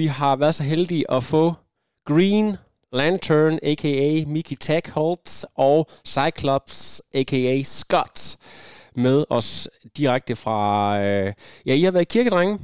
Vi 0.00 0.06
har 0.20 0.36
været 0.36 0.54
så 0.54 0.64
heldige 0.72 1.04
at 1.16 1.22
få 1.34 1.44
Green 2.10 2.48
Lantern, 2.98 3.54
a.k.a. 3.70 4.08
Mickey 4.34 4.56
Tech 4.66 4.84
Holtz, 4.96 5.44
og 5.68 5.78
Cyclops, 6.14 6.76
a.k.a. 7.18 7.54
Scott, 7.78 8.18
med 9.04 9.18
os 9.30 9.48
direkte 9.98 10.34
fra... 10.42 10.60
Øh, 11.04 11.28
ja, 11.66 11.72
I 11.80 11.82
har 11.86 11.92
været 11.96 12.08
kirkedrenge. 12.14 12.54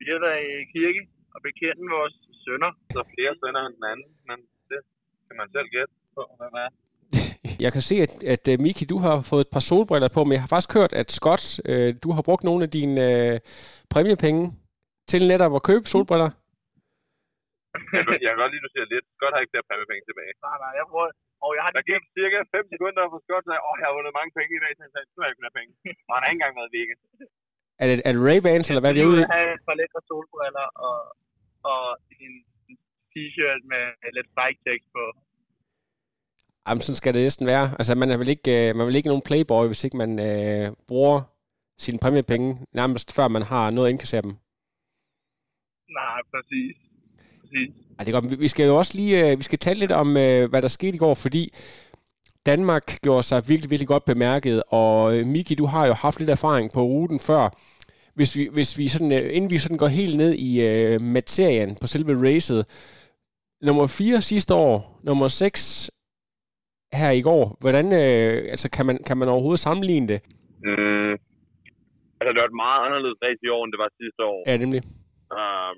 Vi 0.00 0.06
har 0.14 0.20
været 0.26 0.42
i 0.62 0.64
kirke 0.74 1.00
og 1.34 1.40
bekendt 1.48 1.80
vores 1.96 2.16
sønner. 2.44 2.70
Så 2.94 3.00
flere 3.14 3.32
sønner 3.40 3.60
end 3.66 3.74
den 3.78 3.84
anden, 3.92 4.08
men 4.28 4.38
det 4.70 4.80
kan 5.26 5.36
man 5.40 5.48
selv 5.54 5.68
gætte 5.74 5.92
på, 6.16 6.22
hvem 6.40 6.54
er. 6.64 6.70
Jeg 7.64 7.72
kan 7.72 7.82
se, 7.82 7.96
at, 8.06 8.12
at 8.34 8.44
uh, 8.52 8.62
Miki, 8.64 8.84
du 8.84 8.98
har 8.98 9.14
fået 9.30 9.44
et 9.46 9.52
par 9.54 9.64
solbriller 9.70 10.10
på, 10.14 10.20
men 10.24 10.32
jeg 10.32 10.42
har 10.44 10.52
faktisk 10.54 10.74
hørt, 10.78 10.92
at 10.92 11.08
Scott, 11.18 11.44
uh, 11.70 11.90
du 12.04 12.08
har 12.16 12.22
brugt 12.28 12.44
nogle 12.44 12.62
af 12.66 12.70
dine 12.70 13.00
uh, 13.06 13.38
præmiepenge 13.90 14.42
til 15.10 15.22
netop 15.32 15.52
at 15.58 15.62
købe 15.68 15.84
solbriller. 15.92 16.30
jeg 18.24 18.28
kan 18.30 18.40
godt 18.42 18.50
lide, 18.52 18.62
at 18.62 18.66
du 18.66 18.72
siger 18.74 18.86
lidt. 18.94 19.06
Scott 19.16 19.32
har 19.34 19.40
ikke 19.42 19.52
flere 19.54 19.68
præmiepenge 19.68 20.04
tilbage. 20.08 20.32
Nej, 20.46 20.56
nej, 20.64 20.72
jeg 20.80 20.86
bruger... 20.92 21.08
Og 21.44 21.50
jeg 21.56 21.62
har 21.66 21.72
Der 21.78 21.84
gik 21.90 22.04
cirka 22.18 22.38
5 22.56 22.72
sekunder 22.74 23.02
for 23.12 23.20
Scott, 23.24 23.44
og 23.44 23.48
sagde, 23.48 23.62
åh, 23.68 23.76
jeg 23.80 23.86
har 23.88 23.94
vundet 23.98 24.14
mange 24.18 24.32
penge 24.38 24.52
i 24.58 24.62
dag, 24.64 24.72
så 24.76 24.80
han 24.86 24.92
sagde, 24.94 25.06
nu 25.14 25.18
har 25.20 25.26
jeg 25.26 25.32
ikke 25.32 25.42
flere 25.44 25.58
penge. 25.60 25.72
Og 26.08 26.12
han 26.14 26.22
har 26.22 26.28
ikke 26.30 26.38
engang 26.40 26.54
været 26.58 26.70
i 26.72 26.74
weekend. 26.76 27.00
Er 27.82 27.86
det, 27.90 27.96
er 28.08 28.12
det 28.14 28.22
Ray-Bans, 28.28 28.66
eller 28.70 28.82
hvad 28.82 28.90
er 28.92 28.96
vi 28.98 29.00
Jeg 29.02 29.10
ude 29.10 29.18
i? 29.20 29.24
vil 29.24 29.34
have 29.36 29.48
et 29.58 29.62
par 29.68 29.76
lækre 29.80 30.00
solbriller 30.08 30.66
og, 30.88 30.98
og 31.72 31.82
en 32.24 32.34
t-shirt 33.12 33.60
med 33.72 33.84
lidt 34.16 34.30
bike 34.38 34.60
tekst 34.68 34.88
på. 34.96 35.04
Jamen, 36.66 36.82
sådan 36.84 37.00
skal 37.00 37.14
det 37.14 37.22
næsten 37.22 37.46
være. 37.54 37.66
Altså, 37.78 37.92
man 38.02 38.10
er 38.10 38.18
vel 38.22 38.30
ikke, 38.34 38.50
uh, 38.54 38.68
man 38.76 38.82
er 38.84 38.88
vel 38.90 39.00
ikke 39.00 39.12
nogen 39.12 39.26
playboy, 39.28 39.64
hvis 39.70 39.84
ikke 39.86 39.96
man 40.04 40.12
uh, 40.28 40.66
bruger 40.90 41.18
sine 41.84 41.98
præmiepenge, 42.02 42.48
nærmest 42.80 43.08
før 43.16 43.28
man 43.36 43.42
har 43.52 43.64
noget 43.70 43.86
at 43.88 43.92
indkassere 43.92 44.22
dem. 44.26 44.34
Nej, 45.88 46.20
præcis. 46.34 46.76
Præcis. 47.40 47.74
Ej, 47.98 48.04
det 48.04 48.14
er 48.14 48.20
godt. 48.20 48.30
Vi- 48.30 48.36
Vi 48.36 48.48
skal 48.48 48.66
jo 48.66 48.76
også 48.76 48.92
lige 48.98 49.30
øh, 49.32 49.38
vi 49.38 49.42
skal 49.42 49.58
tale 49.58 49.80
lidt 49.80 49.92
om, 49.92 50.16
øh, 50.16 50.50
hvad 50.50 50.62
der 50.62 50.68
skete 50.68 50.94
i 50.94 50.98
går, 50.98 51.14
fordi 51.14 51.52
Danmark 52.46 52.82
gjorde 53.02 53.22
sig 53.22 53.42
virkelig, 53.48 53.70
virkelig 53.70 53.88
godt 53.88 54.04
bemærket, 54.04 54.62
og 54.68 55.18
øh, 55.18 55.26
Miki, 55.26 55.54
du 55.54 55.66
har 55.66 55.86
jo 55.86 55.92
haft 55.92 56.18
lidt 56.18 56.30
erfaring 56.30 56.72
på 56.74 56.80
ruten 56.82 57.18
før. 57.18 57.44
Hvis 58.14 58.36
vi, 58.36 58.48
hvis 58.52 58.78
vi 58.78 58.88
sådan, 58.88 59.12
inden 59.12 59.50
vi 59.50 59.58
sådan 59.58 59.76
går 59.76 59.86
helt 59.86 60.16
ned 60.16 60.32
i 60.34 60.66
øh, 60.66 61.00
materien 61.00 61.76
på 61.80 61.86
selve 61.86 62.12
racet, 62.28 62.60
nummer 63.62 63.86
4 63.86 64.20
sidste 64.20 64.54
år, 64.54 65.00
nummer 65.04 65.28
6 65.28 65.90
her 66.92 67.10
i 67.10 67.20
går, 67.20 67.56
hvordan 67.60 67.86
øh, 67.86 68.50
altså, 68.50 68.70
kan, 68.70 68.86
man, 68.86 68.98
kan 69.06 69.16
man 69.16 69.28
overhovedet 69.28 69.60
sammenligne 69.60 70.08
det? 70.08 70.20
Mm. 70.64 71.12
Altså, 72.18 72.30
det 72.34 72.40
var 72.42 72.48
et 72.52 72.60
meget 72.64 72.80
anderledes 72.86 73.18
race 73.22 73.40
i 73.46 73.48
år, 73.48 73.64
end 73.64 73.72
det 73.72 73.78
var 73.78 73.90
sidste 74.02 74.22
år. 74.32 74.42
Ja, 74.50 74.56
nemlig. 74.56 74.82
Um, 75.34 75.76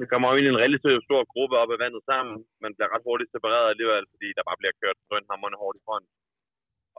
vi 0.00 0.06
kommer 0.10 0.26
jo 0.28 0.36
ind 0.38 0.48
i 0.48 0.52
en 0.54 0.64
relativt 0.64 1.06
stor 1.08 1.22
gruppe 1.32 1.54
op 1.62 1.70
ad 1.74 1.78
vandet 1.84 2.02
sammen, 2.10 2.36
men 2.62 2.74
bliver 2.76 2.92
ret 2.94 3.06
hurtigt 3.08 3.32
separeret 3.32 3.72
alligevel, 3.72 4.04
fordi 4.12 4.28
der 4.36 4.48
bare 4.48 4.60
bliver 4.60 4.78
kørt 4.82 4.98
drønhammerne 5.08 5.60
hårdt 5.62 5.78
i 5.80 5.84
front. 5.86 6.08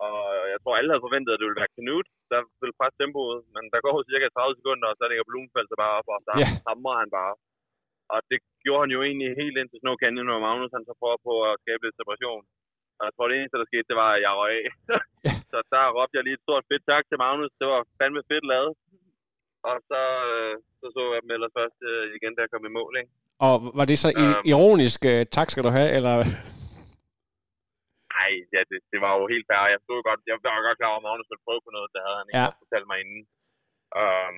Og 0.05 0.19
jeg 0.53 0.59
tror, 0.59 0.73
alle 0.77 0.91
havde 0.91 1.05
forventet, 1.07 1.31
at 1.33 1.39
det 1.39 1.47
ville 1.47 1.61
være 1.61 1.75
Knut, 1.77 2.07
der 2.31 2.39
ville 2.61 2.77
presse 2.79 2.97
tempoet, 2.97 3.39
men 3.55 3.63
der 3.73 3.79
går 3.85 4.09
cirka 4.11 4.27
30 4.29 4.57
sekunder, 4.59 4.87
og 4.89 4.95
så 4.97 5.03
ligger 5.05 5.27
Blumenfeldt 5.29 5.69
sig 5.69 5.79
bare 5.83 5.97
op, 5.99 6.07
og 6.15 6.19
så 6.25 6.31
yeah. 6.41 6.53
hamrer 6.67 6.97
han 7.01 7.11
bare. 7.19 7.33
Og 8.13 8.19
det 8.31 8.39
gjorde 8.63 8.83
han 8.83 8.95
jo 8.95 8.99
egentlig 9.07 9.29
helt 9.41 9.57
ind 9.59 9.69
til 9.69 9.81
Snow 9.81 9.95
Canyon, 10.01 10.33
og 10.35 10.43
Magnus 10.47 10.75
han 10.77 10.87
så 10.89 10.93
prøver 11.01 11.19
på 11.27 11.33
at 11.49 11.59
skabe 11.63 11.83
lidt 11.83 11.99
separation. 11.99 12.43
Og 12.97 13.03
jeg 13.07 13.13
tror, 13.13 13.27
det 13.27 13.35
eneste, 13.37 13.59
der 13.61 13.69
skete, 13.69 13.89
det 13.91 13.97
var, 14.03 14.11
at 14.13 14.21
jeg 14.25 14.33
røg 14.41 14.53
af. 14.61 14.67
så 15.51 15.57
der 15.73 15.93
råbte 15.97 16.15
jeg 16.17 16.25
lige 16.25 16.37
et 16.39 16.45
stort 16.47 16.67
fedt 16.69 16.83
tak 16.91 17.03
til 17.07 17.21
Magnus. 17.23 17.53
Det 17.61 17.67
var 17.73 17.81
fandme 17.99 18.21
fedt 18.31 18.45
lavet. 18.53 18.73
Og 19.69 19.75
så, 19.89 20.01
øh, 20.31 20.53
så 20.79 20.85
så 20.95 21.01
jeg 21.13 21.21
dem 21.23 21.31
ellers 21.35 21.53
først 21.59 21.79
øh, 21.89 22.03
igen, 22.17 22.33
da 22.35 22.41
jeg 22.43 22.51
kom 22.53 22.65
i 22.69 22.77
mål, 22.79 22.93
ikke? 23.01 23.11
Og 23.47 23.53
var 23.79 23.85
det 23.89 23.97
så 24.03 24.09
Øhm. 24.21 24.41
ironisk, 24.53 24.99
øh, 25.13 25.21
tak 25.37 25.47
skal 25.51 25.63
du 25.67 25.71
have, 25.77 25.89
eller... 25.97 26.13
Nej, 28.15 28.31
ja, 28.55 28.61
det, 28.71 28.77
det, 28.91 28.99
var 29.05 29.11
jo 29.19 29.23
helt 29.33 29.45
fair. 29.49 29.73
Jeg 29.75 29.81
stod 29.85 29.99
godt, 30.07 30.19
jeg 30.29 30.35
var 30.55 30.67
godt 30.67 30.79
klar 30.79 30.91
over, 30.93 31.01
at 31.01 31.05
Magnus 31.07 31.29
ville 31.31 31.45
prøve 31.47 31.61
på 31.65 31.71
noget, 31.75 31.89
det 31.95 32.01
havde 32.05 32.17
han 32.19 32.27
ikke 32.29 32.39
Ja. 32.41 32.47
ja. 32.53 32.59
fortalt 32.63 32.87
mig 32.91 32.97
inden. 33.03 33.21
Um, 34.01 34.37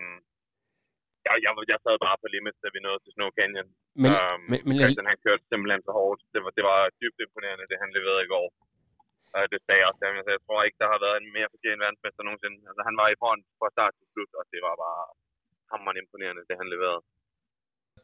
jeg, 1.25 1.33
jeg, 1.45 1.51
jeg 1.71 1.79
sad 1.85 1.95
bare 2.05 2.17
på 2.21 2.27
limit, 2.33 2.57
da 2.63 2.67
vi 2.75 2.79
nåede 2.85 3.01
til 3.03 3.11
Snow 3.15 3.29
Canyon. 3.39 3.67
Men, 4.03 4.11
um, 4.21 4.39
men, 4.51 4.59
men, 4.67 4.73
Christian, 4.79 5.09
han 5.11 5.19
kørte 5.25 5.43
simpelthen 5.51 5.81
så 5.87 5.91
hårdt. 5.99 6.21
Det 6.33 6.39
var, 6.43 6.51
det 6.57 6.63
var 6.69 6.79
dybt 7.01 7.19
imponerende, 7.25 7.69
det 7.71 7.77
han 7.83 7.91
leverede 7.97 8.23
i 8.27 8.31
går. 8.35 8.47
Og 9.35 9.41
det 9.53 9.59
sagde 9.65 9.79
jeg 9.81 9.87
også. 9.89 9.99
til 9.99 10.07
ham. 10.09 10.19
Altså, 10.19 10.33
jeg 10.35 10.43
tror 10.45 10.59
ikke, 10.67 10.79
der 10.83 10.89
har 10.93 10.99
været 11.05 11.17
en 11.17 11.29
mere 11.37 11.51
fortjent 11.53 11.81
verdensmester 11.83 12.23
nogensinde. 12.27 12.57
Altså, 12.69 12.81
han 12.87 12.95
var 13.01 13.07
i 13.09 13.19
front 13.21 13.43
fra 13.59 13.69
start 13.75 13.93
til 13.97 14.07
slut, 14.11 14.31
og 14.39 14.43
det 14.53 14.59
var 14.67 14.75
bare 14.85 15.03
hammerende 15.71 16.01
imponerende, 16.03 16.47
det 16.49 16.55
han 16.61 16.69
leverede. 16.73 17.01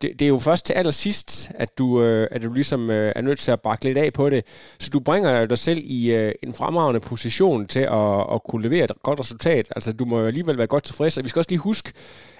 det, 0.01 0.09
det 0.19 0.25
er 0.25 0.29
jo 0.29 0.39
først 0.39 0.65
til 0.65 0.73
allersidst, 0.73 1.51
at 1.63 1.77
du, 1.77 1.87
øh, 2.03 2.27
at 2.31 2.43
du 2.43 2.53
ligesom 2.53 2.89
øh, 2.89 3.11
er 3.15 3.21
nødt 3.21 3.39
til 3.39 3.51
at 3.51 3.61
bakke 3.61 3.83
lidt 3.85 3.97
af 3.97 4.13
på 4.13 4.29
det. 4.29 4.41
Så 4.79 4.89
du 4.89 4.99
bringer 4.99 5.45
dig 5.45 5.57
selv 5.57 5.81
i 5.83 6.13
øh, 6.13 6.31
en 6.43 6.53
fremragende 6.53 6.99
position 6.99 7.67
til 7.67 7.85
at, 8.01 8.33
at 8.33 8.43
kunne 8.49 8.63
levere 8.67 8.83
et 8.83 8.91
godt 9.03 9.19
resultat. 9.19 9.65
Altså, 9.75 9.93
du 9.93 10.05
må 10.05 10.19
jo 10.19 10.27
alligevel 10.27 10.57
være 10.57 10.67
godt 10.67 10.83
tilfreds. 10.83 11.17
Og 11.17 11.23
vi 11.23 11.29
skal 11.29 11.39
også 11.39 11.51
lige 11.51 11.59
huske, 11.59 11.93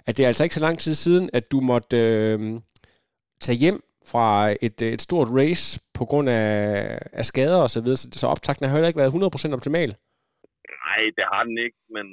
at 0.08 0.18
det 0.18 0.24
er 0.24 0.28
altså 0.28 0.44
ikke 0.44 0.56
så 0.56 0.62
lang 0.68 0.80
tid 0.80 0.94
siden, 0.94 1.30
at 1.34 1.52
du 1.52 1.60
måtte 1.62 1.98
øh, 1.98 2.40
tage 3.42 3.58
hjem 3.58 3.84
fra 4.12 4.28
et, 4.68 4.78
øh, 4.86 4.90
et 4.96 5.02
stort 5.08 5.30
race 5.40 5.66
på 5.98 6.04
grund 6.12 6.28
af, 6.42 6.54
af 7.20 7.26
skader 7.32 7.60
og 7.66 7.70
så 7.76 7.80
videre. 7.84 8.00
Så, 8.02 8.08
så 8.22 8.26
optakten 8.34 8.64
har 8.66 8.76
heller 8.76 8.92
ikke 8.92 9.04
været 9.04 9.16
100% 9.52 9.58
optimal. 9.58 9.92
Nej, 10.86 11.02
det 11.18 11.26
har 11.34 11.44
den 11.50 11.58
ikke, 11.66 11.80
men 11.96 12.06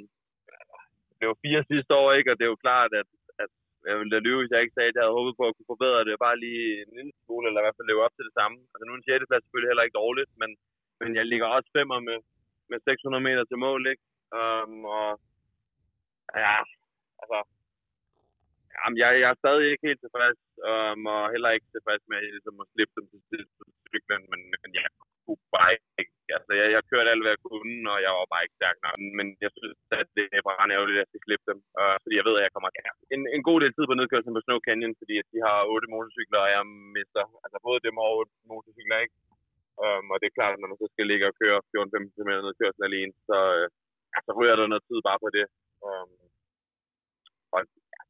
det 1.19 1.25
var 1.31 1.43
fire 1.47 1.63
sidste 1.73 1.93
år, 2.01 2.09
ikke? 2.19 2.31
Og 2.33 2.37
det 2.37 2.45
er 2.45 2.55
jo 2.55 2.65
klart, 2.67 2.93
at, 3.01 3.09
at 3.43 3.51
jeg 3.89 3.97
ville 3.99 4.13
da 4.15 4.19
lyve, 4.27 4.41
hvis 4.41 4.53
jeg 4.55 4.63
ikke 4.63 4.77
sagde, 4.77 4.91
at 4.91 4.97
jeg 4.97 5.05
havde 5.05 5.19
håbet 5.19 5.35
på 5.39 5.45
at 5.47 5.55
kunne 5.57 5.73
forbedre 5.75 6.07
det 6.07 6.25
bare 6.27 6.43
lige 6.47 6.65
en 6.83 6.91
lille 6.97 7.13
smule, 7.25 7.45
eller 7.47 7.61
i 7.61 7.65
hvert 7.65 7.79
fald 7.79 7.91
leve 7.91 8.05
op 8.07 8.15
til 8.17 8.27
det 8.29 8.35
samme. 8.41 8.57
Altså 8.73 8.83
nu 8.85 8.93
er 8.93 8.99
en 8.99 9.09
6. 9.09 9.31
plads 9.31 9.43
selvfølgelig 9.45 9.71
heller 9.71 9.87
ikke 9.87 10.01
dårligt, 10.03 10.31
men, 10.41 10.51
men 11.01 11.11
jeg 11.19 11.25
ligger 11.27 11.47
også 11.57 11.69
femmer 11.79 11.99
med, 12.09 12.19
med 12.71 12.79
600 12.81 13.27
meter 13.29 13.45
til 13.47 13.59
mål, 13.67 13.83
ikke? 13.93 14.05
Um, 14.39 14.79
og 14.99 15.09
ja, 16.45 16.59
altså, 17.23 17.39
jamen, 18.81 18.97
jeg, 19.03 19.11
jeg 19.23 19.29
er 19.31 19.41
stadig 19.43 19.65
ikke 19.69 19.89
helt 19.89 20.03
tilfreds, 20.05 20.41
um, 20.71 21.01
og 21.15 21.23
heller 21.35 21.51
ikke 21.57 21.69
tilfreds 21.75 22.05
med 22.11 22.19
ligesom, 22.35 22.63
at 22.63 22.71
slippe 22.73 22.95
dem 22.99 23.07
til 23.13 23.21
sidst 23.31 23.53
cyklen, 23.93 24.23
men, 24.33 24.41
men 24.63 24.71
jeg 24.79 24.89
kunne 25.25 25.45
bare 25.57 25.71
ikke. 26.03 26.17
Altså, 26.37 26.53
jeg, 26.61 26.67
jeg 26.75 26.83
kørte 26.91 27.11
alt, 27.13 27.23
hvad 27.23 27.35
jeg 27.35 27.43
kunne, 27.51 27.79
og 27.95 27.99
jeg 28.05 28.13
var 28.19 28.27
bare 28.33 28.45
ikke 28.45 28.59
stærk 28.61 28.79
nok. 28.85 28.97
Men 29.19 29.27
jeg 29.45 29.51
synes, 29.59 29.79
at 30.03 30.09
det 30.19 30.27
er 30.39 30.45
bare 30.49 30.73
ærgerligt, 30.77 30.99
at 30.99 31.03
jeg 31.03 31.11
skal 31.11 31.25
slippe 31.27 31.47
dem. 31.51 31.59
Uh, 31.81 31.97
fordi 32.03 32.15
jeg 32.19 32.27
ved, 32.29 32.37
at 32.39 32.45
jeg 32.47 32.53
kommer 32.55 32.71
ja, 32.79 32.93
en, 33.15 33.23
en 33.37 33.43
god 33.49 33.59
del 33.63 33.73
tid 33.75 33.85
på 33.89 33.97
nedkørslen 33.97 34.37
på 34.37 34.45
Snow 34.45 34.59
Canyon, 34.67 34.95
fordi 35.01 35.15
at 35.23 35.29
de 35.35 35.39
har 35.49 35.59
otte 35.73 35.87
motorcykler, 35.93 36.41
og 36.47 36.51
jeg 36.57 36.63
mister 36.97 37.23
altså 37.45 37.59
både 37.67 37.81
dem 37.87 37.95
og 38.03 38.07
otte 38.19 38.33
motorcykler, 38.51 38.99
ikke? 39.05 39.17
Um, 39.85 40.07
og 40.13 40.17
det 40.21 40.27
er 40.29 40.39
klart, 40.39 40.55
at 40.55 40.61
når 40.61 40.71
man 40.71 40.81
så 40.83 40.89
skal 40.93 41.07
ligge 41.11 41.29
og 41.31 41.37
køre 41.43 41.59
14-15 41.73 42.15
km 42.15 42.31
nedkørsel 42.47 42.83
alene, 42.89 43.13
så, 43.29 43.39
uh, 43.59 43.67
så 44.27 44.31
ryger 44.39 44.57
der 44.57 44.67
noget 44.73 44.85
tid 44.89 44.99
bare 45.09 45.23
på 45.25 45.29
det. 45.37 45.47
Um, 45.87 46.13
og 47.55 47.61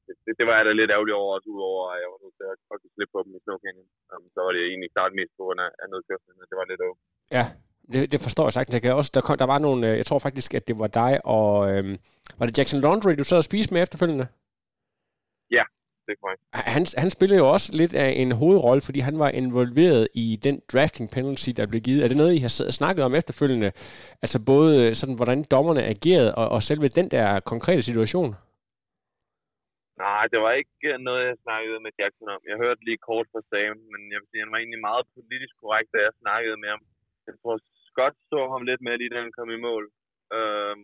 det, 0.07 0.33
det, 0.39 0.45
var 0.49 0.55
jeg 0.57 0.65
da 0.67 0.73
lidt 0.73 0.91
ærgerlig 0.95 1.15
over, 1.21 1.31
også 1.37 1.49
udover, 1.55 1.83
at 1.95 1.99
jeg 2.03 2.11
var 2.13 2.21
nødt 2.23 2.37
til 2.39 2.47
at 2.53 2.57
faktisk 2.73 2.93
slippe 2.95 3.13
på 3.15 3.21
dem 3.25 3.33
i 3.39 3.41
Canyon. 3.65 3.89
Um, 4.13 4.25
så 4.35 4.39
var 4.45 4.53
det 4.57 4.63
egentlig 4.71 4.91
klart 4.97 5.13
mest 5.19 5.33
på 5.39 5.43
grund 5.47 5.61
af, 5.67 5.71
af 5.83 5.87
og 6.41 6.47
det 6.51 6.57
var 6.61 6.67
lidt 6.73 6.83
over. 6.87 6.97
Ja, 7.39 7.45
det, 7.93 8.01
det 8.13 8.21
forstår 8.27 8.47
jeg 8.47 8.55
sagtens. 8.57 8.75
Jeg 8.77 8.83
kan 8.83 8.99
også, 9.01 9.11
der, 9.15 9.21
kom, 9.27 9.39
der 9.43 9.49
var 9.55 9.61
nogle, 9.67 9.81
øh, 9.89 9.95
jeg 10.01 10.07
tror 10.07 10.21
faktisk, 10.27 10.51
at 10.59 10.69
det 10.69 10.77
var 10.83 10.91
dig 11.03 11.13
og, 11.37 11.53
øhm, 11.71 11.95
var 12.39 12.47
det 12.47 12.59
Jackson 12.59 12.81
Laundry, 12.81 13.13
du 13.21 13.25
sad 13.25 13.37
og 13.43 13.49
spiste 13.51 13.75
med 13.75 13.83
efterfølgende? 13.83 14.27
Ja, 15.57 15.65
det 16.05 16.13
er 16.13 16.19
korrekt. 16.23 16.43
Han, 16.75 16.83
han 17.03 17.11
spillede 17.11 17.41
jo 17.43 17.49
også 17.57 17.69
lidt 17.81 17.95
af 17.95 18.11
en 18.17 18.33
hovedrolle, 18.33 18.83
fordi 18.83 19.01
han 19.01 19.19
var 19.19 19.29
involveret 19.29 20.09
i 20.15 20.39
den 20.47 20.57
drafting 20.73 21.11
penalty, 21.11 21.51
der 21.57 21.67
blev 21.67 21.81
givet. 21.81 22.05
Er 22.05 22.09
det 22.09 22.17
noget, 22.17 22.35
I 22.35 22.39
har 22.39 22.71
snakket 22.71 23.05
om 23.05 23.15
efterfølgende? 23.15 23.73
Altså 24.23 24.45
både 24.47 24.95
sådan, 24.95 25.17
hvordan 25.17 25.45
dommerne 25.51 25.83
agerede, 25.85 26.35
og, 26.35 26.49
og 26.49 26.63
selve 26.63 26.89
den 26.89 27.09
der 27.11 27.41
konkrete 27.41 27.83
situation? 27.83 28.35
Nej, 30.05 30.25
det 30.33 30.39
var 30.45 30.53
ikke 30.61 30.89
øh, 30.93 30.99
noget, 31.09 31.23
jeg 31.31 31.37
snakkede 31.47 31.79
med 31.85 31.93
Jackson 31.99 32.29
om. 32.35 32.43
Jeg 32.51 32.57
hørte 32.63 32.85
lige 32.85 33.07
kort 33.09 33.27
fra 33.33 33.43
Sam, 33.51 33.77
men 33.93 34.01
jeg 34.13 34.19
vil 34.21 34.29
sige, 34.31 34.45
han 34.45 34.53
var 34.53 34.61
egentlig 34.61 34.87
meget 34.89 35.05
politisk 35.17 35.55
korrekt, 35.63 35.91
da 35.95 35.99
jeg 36.07 36.21
snakkede 36.23 36.57
med 36.63 36.69
ham. 36.75 36.83
Jeg 37.29 37.35
tror, 37.41 37.57
Scott 37.89 38.17
så 38.31 38.41
ham 38.53 38.63
lidt 38.71 38.83
med, 38.87 38.95
lige 38.99 39.13
da 39.13 39.19
han 39.25 39.37
kom 39.39 39.51
i 39.57 39.65
mål. 39.69 39.85
Øh, 40.37 40.77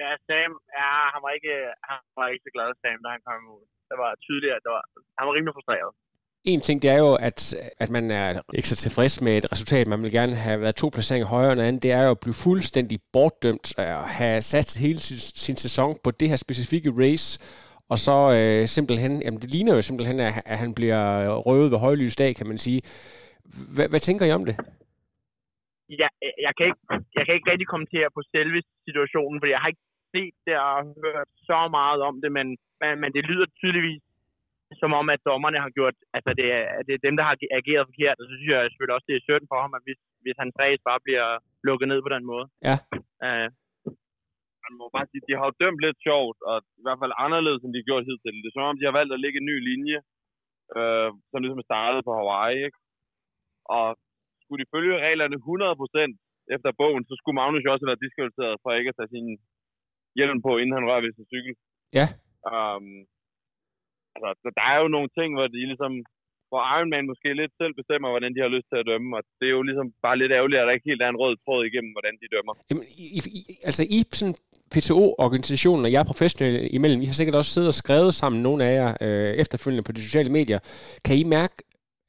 Ja, 0.00 0.10
Sam, 0.26 0.52
ja, 0.78 0.90
han 1.14 1.20
var 1.26 1.32
ikke, 1.38 1.54
han 1.88 1.98
var 2.18 2.26
ikke 2.28 2.46
så 2.46 2.52
glad, 2.56 2.68
Sam, 2.74 2.98
da 3.04 3.08
han 3.14 3.22
kom 3.26 3.42
ud. 3.56 3.64
det 3.90 3.96
var 4.02 4.10
tydeligt, 4.26 4.54
at 4.56 4.62
det 4.64 4.70
var, 4.76 4.84
han 5.18 5.24
var 5.26 5.34
rimelig 5.34 5.54
frustreret. 5.56 5.92
En 6.52 6.60
ting, 6.60 6.82
det 6.82 6.90
er 6.90 6.98
jo, 6.98 7.12
at, 7.28 7.38
at 7.78 7.90
man 7.90 8.10
er 8.10 8.28
ikke 8.58 8.68
så 8.68 8.76
tilfreds 8.76 9.14
med 9.26 9.32
et 9.38 9.52
resultat. 9.52 9.86
Man 9.86 10.02
vil 10.02 10.12
gerne 10.12 10.34
have 10.46 10.60
været 10.60 10.76
to 10.76 10.88
placeringer 10.94 11.28
højere 11.36 11.52
end 11.52 11.62
andet. 11.62 11.82
Det 11.82 11.92
er 11.92 12.02
jo 12.06 12.10
at 12.10 12.22
blive 12.24 12.42
fuldstændig 12.46 12.98
bortdømt 13.12 13.68
og 13.78 14.08
have 14.20 14.40
sat 14.52 14.68
hele 14.84 14.98
sin, 14.98 15.18
sin 15.46 15.56
sæson 15.56 15.90
på 16.04 16.10
det 16.20 16.28
her 16.30 16.36
specifikke 16.36 16.90
race. 17.02 17.26
Og 17.92 17.98
så 18.06 18.16
øh, 18.38 18.60
simpelthen, 18.76 19.12
jamen 19.24 19.40
det 19.42 19.50
ligner 19.54 19.74
jo 19.74 19.82
simpelthen, 19.82 20.18
at, 20.28 20.32
at 20.52 20.58
han 20.64 20.72
bliver 20.78 21.02
røvet 21.46 21.70
ved 21.72 21.78
højlys 21.78 22.16
dag, 22.22 22.32
kan 22.38 22.46
man 22.46 22.58
sige. 22.58 22.80
Hvad, 23.74 23.86
hvad 23.90 24.00
tænker 24.00 24.24
I 24.26 24.32
om 24.38 24.44
det? 24.48 24.56
Ja, 26.02 26.08
jeg, 26.46 26.52
kan 26.56 26.64
ikke, 26.68 26.82
jeg 27.16 27.22
kan 27.24 27.34
ikke 27.34 27.50
rigtig 27.52 27.68
kommentere 27.74 28.08
på 28.16 28.20
selve 28.34 28.58
situationen, 28.86 29.40
for 29.40 29.46
jeg 29.52 29.60
har 29.62 29.68
ikke 29.72 29.86
set 30.14 30.36
det 30.46 30.56
og 30.66 30.78
hørt 31.04 31.28
så 31.50 31.60
meget 31.78 32.00
om 32.08 32.14
det, 32.22 32.30
men, 32.38 32.46
men, 32.80 32.92
men 33.02 33.10
det 33.16 33.22
lyder 33.30 33.46
tydeligvis 33.60 34.02
som 34.82 34.92
om, 35.00 35.06
at 35.14 35.26
dommerne 35.30 35.58
har 35.64 35.72
gjort, 35.78 35.96
altså 36.16 36.30
det 36.40 36.48
er, 36.58 36.66
det 36.86 36.92
er 36.94 37.04
dem, 37.06 37.14
der 37.18 37.24
har 37.28 37.36
ageret 37.60 37.88
forkert, 37.90 38.18
og 38.20 38.26
så 38.26 38.32
synes 38.36 38.50
jeg 38.52 38.70
selvfølgelig 38.70 38.96
også, 38.96 39.08
det 39.10 39.16
er 39.16 39.26
synd 39.28 39.44
for 39.50 39.58
ham, 39.64 39.72
at 39.76 39.82
hvis, 39.86 40.00
hvis 40.24 40.40
hans 40.42 40.54
race 40.62 40.82
bare 40.88 41.04
bliver 41.06 41.28
lukket 41.68 41.88
ned 41.88 42.00
på 42.02 42.10
den 42.14 42.24
måde. 42.32 42.46
Ja. 42.68 42.76
Uh, 43.26 43.48
man 44.64 44.72
må 44.80 44.84
bare 44.96 45.08
sige, 45.10 45.26
de 45.28 45.36
har 45.38 45.46
jo 45.48 45.58
dømt 45.62 45.80
lidt 45.86 45.98
sjovt, 46.06 46.38
og 46.50 46.56
i 46.80 46.82
hvert 46.84 47.00
fald 47.02 47.20
anderledes, 47.24 47.60
end 47.62 47.72
de 47.72 47.80
har 47.80 47.90
gjort 47.90 48.08
hidtil. 48.08 48.40
Det 48.42 48.48
er 48.50 48.56
som 48.56 48.68
om, 48.68 48.78
de 48.78 48.88
har 48.88 48.98
valgt 48.98 49.14
at 49.14 49.22
lægge 49.24 49.38
en 49.40 49.50
ny 49.50 49.56
linje, 49.70 49.98
øh, 50.78 51.10
som 51.30 51.38
ligesom 51.40 51.68
startede 51.70 52.02
på 52.06 52.12
Hawaii, 52.18 52.58
ikke? 52.68 52.78
Og 53.76 53.86
skulle 54.42 54.60
de 54.62 54.72
følge 54.74 55.02
reglerne 55.06 55.36
100% 55.44 56.54
efter 56.54 56.70
bogen, 56.80 57.02
så 57.08 57.14
skulle 57.16 57.38
Magnus 57.40 57.64
jo 57.64 57.72
også 57.72 57.82
have 57.84 57.92
været 57.92 58.04
diskvalificeret 58.04 58.56
for 58.62 58.70
ikke 58.70 58.92
at 58.92 58.98
tage 58.98 59.14
sin 59.14 59.28
hjelm 60.18 60.38
på, 60.46 60.52
inden 60.60 60.76
han 60.76 60.86
rører 60.88 61.04
ved 61.04 61.12
sin 61.14 61.30
cykel. 61.32 61.54
Ja. 61.98 62.06
Um, 62.52 62.88
altså, 64.14 64.28
så 64.42 64.48
der 64.58 64.64
er 64.72 64.76
jo 64.82 64.88
nogle 64.96 65.10
ting, 65.18 65.28
hvor 65.36 65.46
de 65.54 65.60
ligesom, 65.72 65.92
hvor 66.50 66.60
Iron 66.74 66.90
Man 66.94 67.10
måske 67.10 67.28
lidt 67.40 67.54
selv 67.60 67.74
bestemmer, 67.80 68.08
hvordan 68.12 68.32
de 68.34 68.40
har 68.44 68.54
lyst 68.56 68.68
til 68.70 68.78
at 68.80 68.88
dømme, 68.90 69.08
og 69.16 69.22
det 69.38 69.46
er 69.48 69.54
jo 69.58 69.62
ligesom 69.70 69.86
bare 70.06 70.20
lidt 70.22 70.32
ærgerligt, 70.38 70.60
at 70.60 70.66
der 70.66 70.76
ikke 70.76 70.90
helt 70.90 71.02
er 71.02 71.10
en 71.10 71.22
rød 71.22 71.34
tråd 71.44 71.60
igennem, 71.70 71.92
hvordan 71.96 72.14
de 72.20 72.26
dømmer. 72.34 72.54
Jamen, 72.70 72.84
i, 73.04 73.06
i, 73.38 73.40
altså 73.68 73.82
i 73.96 73.98
sådan 74.20 74.36
PTO-organisationen, 74.72 75.84
og 75.86 75.92
jeg 75.92 76.00
er 76.00 76.10
professionel 76.12 76.54
imellem, 76.76 77.00
I 77.02 77.08
har 77.10 77.18
sikkert 77.18 77.36
også 77.40 77.52
siddet 77.54 77.72
og 77.74 77.80
skrevet 77.84 78.12
sammen, 78.20 78.38
nogle 78.48 78.60
af 78.68 78.72
jer, 78.80 78.90
øh, 79.04 79.32
efterfølgende 79.42 79.86
på 79.86 79.92
de 79.92 80.02
sociale 80.08 80.30
medier. 80.38 80.58
Kan 81.06 81.16
I 81.22 81.24
mærke, 81.38 81.56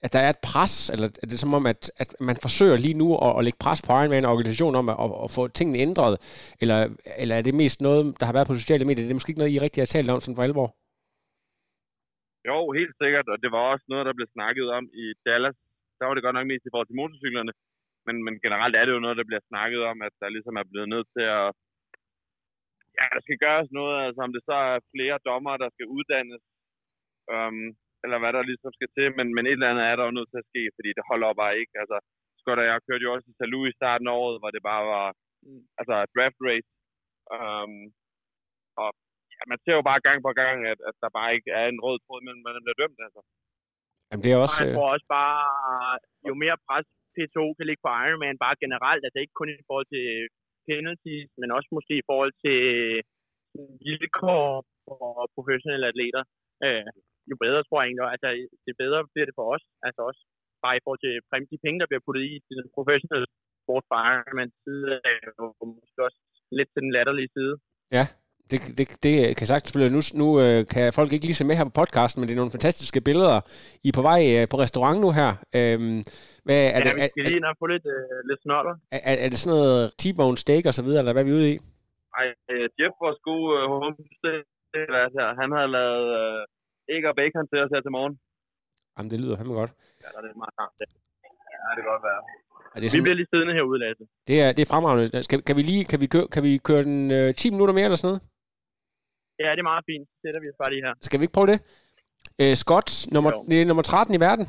at 0.05 0.13
der 0.13 0.19
er 0.19 0.29
et 0.29 0.41
pres, 0.49 0.89
eller 0.93 1.07
er 1.23 1.27
det 1.27 1.39
som 1.39 1.53
om, 1.53 1.65
at, 1.65 1.91
at 1.97 2.15
man 2.19 2.37
forsøger 2.41 2.77
lige 2.77 2.97
nu 3.03 3.17
at, 3.17 3.37
at 3.37 3.43
lægge 3.43 3.57
pres 3.65 3.81
på 3.81 3.91
Ironman 3.93 4.25
og 4.25 4.31
organisationen 4.31 4.75
om 4.75 4.89
at, 4.89 4.97
at, 5.03 5.11
at 5.23 5.31
få 5.31 5.47
tingene 5.47 5.79
ændret, 5.79 6.13
eller, 6.61 6.87
eller 7.17 7.35
er 7.35 7.41
det 7.41 7.53
mest 7.53 7.81
noget, 7.81 8.15
der 8.19 8.25
har 8.25 8.33
været 8.33 8.47
på 8.47 8.55
sociale 8.55 8.85
medier? 8.85 9.03
Det 9.03 9.11
er 9.11 9.19
måske 9.19 9.29
ikke 9.29 9.39
noget, 9.39 9.53
I 9.53 9.59
rigtig 9.59 9.81
har 9.81 9.85
talt 9.85 10.09
om 10.09 10.21
sådan 10.21 10.35
for 10.35 10.43
alvor? 10.43 10.75
Jo, 12.49 12.57
helt 12.79 12.95
sikkert, 13.01 13.27
og 13.33 13.37
det 13.43 13.49
var 13.55 13.63
også 13.73 13.85
noget, 13.91 14.05
der 14.05 14.17
blev 14.17 14.27
snakket 14.35 14.67
om 14.77 14.85
i 15.03 15.05
Dallas. 15.25 15.57
Der 15.97 16.05
var 16.05 16.13
det 16.13 16.25
godt 16.25 16.37
nok 16.37 16.47
mest 16.51 16.65
i 16.65 16.71
forhold 16.71 16.87
til 16.89 16.99
motorcyklerne, 17.01 17.53
men, 18.07 18.15
men 18.25 18.33
generelt 18.45 18.75
er 18.75 18.85
det 18.85 18.93
jo 18.95 19.03
noget, 19.05 19.17
der 19.19 19.29
bliver 19.29 19.43
snakket 19.51 19.81
om, 19.91 19.97
at 20.07 20.13
der 20.21 20.29
ligesom 20.35 20.55
er 20.61 20.65
blevet 20.71 20.89
nødt 20.93 21.07
til 21.15 21.25
at... 21.39 21.47
Ja, 22.97 23.05
der 23.15 23.21
skal 23.25 23.37
gøres 23.45 23.69
noget, 23.79 23.97
altså 24.07 24.21
om 24.27 24.33
det 24.35 24.43
så 24.49 24.55
er 24.69 24.87
flere 24.93 25.17
dommer, 25.29 25.53
der 25.63 25.69
skal 25.75 25.87
uddannes, 25.95 26.43
øhm, 27.33 27.67
eller 28.03 28.17
hvad 28.19 28.31
der 28.37 28.49
ligesom 28.49 28.71
skal 28.77 28.89
til, 28.97 29.07
men, 29.17 29.27
men 29.35 29.45
et 29.45 29.51
eller 29.57 29.71
andet 29.71 29.85
er 29.85 29.95
der 29.95 30.05
jo 30.05 30.17
nødt 30.17 30.29
til 30.31 30.41
at 30.41 30.49
ske, 30.51 30.63
fordi 30.77 30.89
det 30.97 31.09
holder 31.11 31.39
bare 31.41 31.57
ikke. 31.61 31.75
Altså, 31.81 31.97
Scott 32.39 32.61
og 32.61 32.65
jeg 32.69 32.85
kørte 32.87 33.05
jo 33.05 33.13
også 33.15 33.27
i 33.29 33.37
Salou 33.37 33.61
i 33.65 33.77
starten 33.79 34.07
af 34.07 34.17
året, 34.21 34.39
hvor 34.41 34.51
det 34.51 34.63
bare 34.71 34.83
var 34.93 35.07
altså 35.79 35.95
draft 36.15 36.39
race. 36.47 36.69
Øhm, 37.35 37.83
ja, 39.37 39.43
man 39.51 39.59
ser 39.63 39.75
jo 39.79 39.83
bare 39.89 40.05
gang 40.07 40.17
på 40.27 40.31
gang, 40.41 40.57
at, 40.71 40.79
at 40.89 40.95
der 41.03 41.09
bare 41.17 41.31
ikke 41.35 41.49
er 41.59 41.65
en 41.67 41.83
rød 41.85 41.97
tråd 42.05 42.21
mellem, 42.25 42.41
man 42.45 42.65
bliver 42.65 42.81
dømt, 42.81 42.99
altså. 43.05 43.21
Jamen, 44.09 44.23
det 44.23 44.31
er 44.31 44.39
også... 44.45 44.57
Og 44.61 44.67
jeg 44.67 44.75
tror 44.75 44.93
også 44.95 45.07
bare, 45.19 45.37
jo 46.27 46.33
mere 46.43 46.57
pres 46.67 46.87
P2 47.15 47.37
kan 47.57 47.67
ligge 47.67 47.83
på 47.85 47.91
Ironman, 48.03 48.43
bare 48.45 48.61
generelt, 48.65 49.01
altså 49.05 49.19
ikke 49.19 49.39
kun 49.39 49.49
i 49.49 49.67
forhold 49.69 49.87
til 49.95 50.07
penalties, 50.69 51.29
men 51.39 51.49
også 51.57 51.69
måske 51.77 51.93
i 51.99 52.07
forhold 52.09 52.33
til 52.45 52.61
vilkår 53.85 54.49
for 54.85 55.05
professionelle 55.35 55.87
atleter. 55.91 56.23
Øh, 56.65 56.85
jo 57.29 57.35
bedre, 57.45 57.61
tror 57.63 57.79
jeg 57.79 57.87
egentlig, 57.87 58.05
altså 58.15 58.27
det 58.67 58.75
bedre 58.83 58.99
bliver 59.13 59.27
det 59.29 59.37
for 59.39 59.47
os, 59.55 59.65
altså 59.87 60.01
også 60.09 60.21
bare 60.63 60.77
i 60.77 60.83
forhold 60.83 61.01
til 61.05 61.13
de 61.53 61.63
penge, 61.65 61.79
der 61.81 61.89
bliver 61.89 62.05
puttet 62.05 62.23
i 62.31 62.33
til 62.45 62.55
den 62.59 62.67
professionelle 62.77 63.27
sport 63.63 63.83
fra 63.89 63.97
Ironman 64.09 64.51
side, 64.63 64.87
og 65.61 65.65
måske 65.79 65.99
også 66.07 66.19
lidt 66.57 66.69
til 66.71 66.81
den 66.85 66.91
latterlige 66.97 67.33
side. 67.37 67.53
Ja, 67.97 68.05
det, 68.51 68.59
det, 68.77 68.85
det 69.05 69.13
kan 69.37 69.47
sagt 69.47 69.63
selvfølgelig. 69.65 69.95
Nu, 69.97 70.01
nu 70.21 70.27
øh, 70.43 70.59
kan 70.73 70.93
folk 70.99 71.09
ikke 71.13 71.25
lige 71.25 71.39
se 71.39 71.45
med 71.49 71.55
her 71.59 71.67
på 71.69 71.75
podcasten, 71.81 72.19
men 72.19 72.25
det 72.27 72.33
er 72.33 72.41
nogle 72.43 72.55
fantastiske 72.57 73.01
billeder. 73.09 73.37
I 73.85 73.87
er 73.91 73.97
på 73.99 74.05
vej 74.09 74.21
øh, 74.35 74.43
på 74.51 74.57
restaurant 74.65 74.99
nu 75.05 75.09
her. 75.19 75.29
Øhm, 75.57 75.99
hvad, 76.45 76.59
er 76.75 76.77
ja, 76.77 76.79
det, 76.85 76.91
vi 76.95 77.01
skal 77.11 77.23
lige 77.25 77.39
ind 77.39 77.47
og 77.51 77.55
få 77.61 77.65
lidt, 77.73 77.85
øh, 77.95 78.17
lidt 78.29 78.41
snotter. 78.45 78.73
Er, 78.95 79.01
er, 79.09 79.15
er 79.25 79.29
det 79.31 79.39
sådan 79.41 79.53
noget 79.55 79.77
T-bone 80.01 80.37
steak 80.43 80.65
og 80.69 80.73
så 80.77 80.83
videre, 80.85 80.99
eller 81.01 81.13
hvad 81.13 81.23
er 81.23 81.29
vi 81.29 81.37
ude 81.39 81.47
i? 81.53 81.55
Ej, 82.19 82.27
øh, 82.51 82.65
Jeff, 82.79 82.95
vores 83.05 83.19
gode 83.29 83.47
øh, 83.57 83.63
homestay, 83.71 84.39
han 85.41 85.49
havde 85.57 85.71
lavet 85.77 86.07
øh, 86.21 86.93
æg 86.93 87.03
og 87.09 87.15
bacon 87.19 87.47
til 87.51 87.57
os 87.63 87.71
her 87.73 87.81
til 87.81 87.95
morgen. 87.97 88.15
Jamen, 88.95 89.09
det 89.11 89.19
lyder 89.23 89.37
fandme 89.37 89.53
godt. 89.61 89.71
Ja, 90.03 90.07
det 90.23 90.29
er 90.33 90.39
meget 90.43 90.55
varmt. 90.61 90.77
Ja, 91.63 91.69
det 91.75 91.81
kan 91.83 91.91
godt 91.93 92.05
være. 92.09 92.21
Er 92.75 92.79
det 92.79 92.93
Vi 92.93 93.01
bliver 93.05 93.19
lige 93.19 93.29
siddende 93.31 93.53
herude, 93.53 93.79
Lasse. 93.79 94.03
Det 94.29 94.35
er, 94.43 94.49
det 94.55 94.61
er 94.61 94.69
fremragende. 94.73 95.23
Skal, 95.23 95.41
kan 95.47 95.55
vi 95.59 95.61
lige 95.61 95.83
kan 95.91 95.99
vi 96.03 96.07
køre, 96.13 96.27
kan 96.33 96.43
vi 96.43 96.51
køre 96.67 96.83
den 96.83 97.11
øh, 97.11 97.33
10 97.33 97.49
minutter 97.53 97.73
mere 97.73 97.87
eller 97.89 98.01
sådan 98.01 98.07
noget? 98.11 98.21
Ja, 99.43 99.49
det 99.55 99.61
er 99.63 99.69
meget 99.73 99.85
fint. 99.91 100.05
Så 100.11 100.15
sætter 100.23 100.39
vi 100.43 100.47
os 100.51 100.59
bare 100.61 100.71
lige 100.73 100.83
her. 100.87 100.93
Skal 101.07 101.17
vi 101.19 101.23
ikke 101.25 101.37
prøve 101.37 101.49
det? 101.53 101.59
Øh, 102.41 102.53
Scott, 102.63 102.89
nummer, 103.15 103.31
Jo. 103.35 103.39
det 103.49 103.57
er 103.61 103.65
nummer 103.69 103.83
13 103.83 104.11
i 104.17 104.21
verden. 104.27 104.45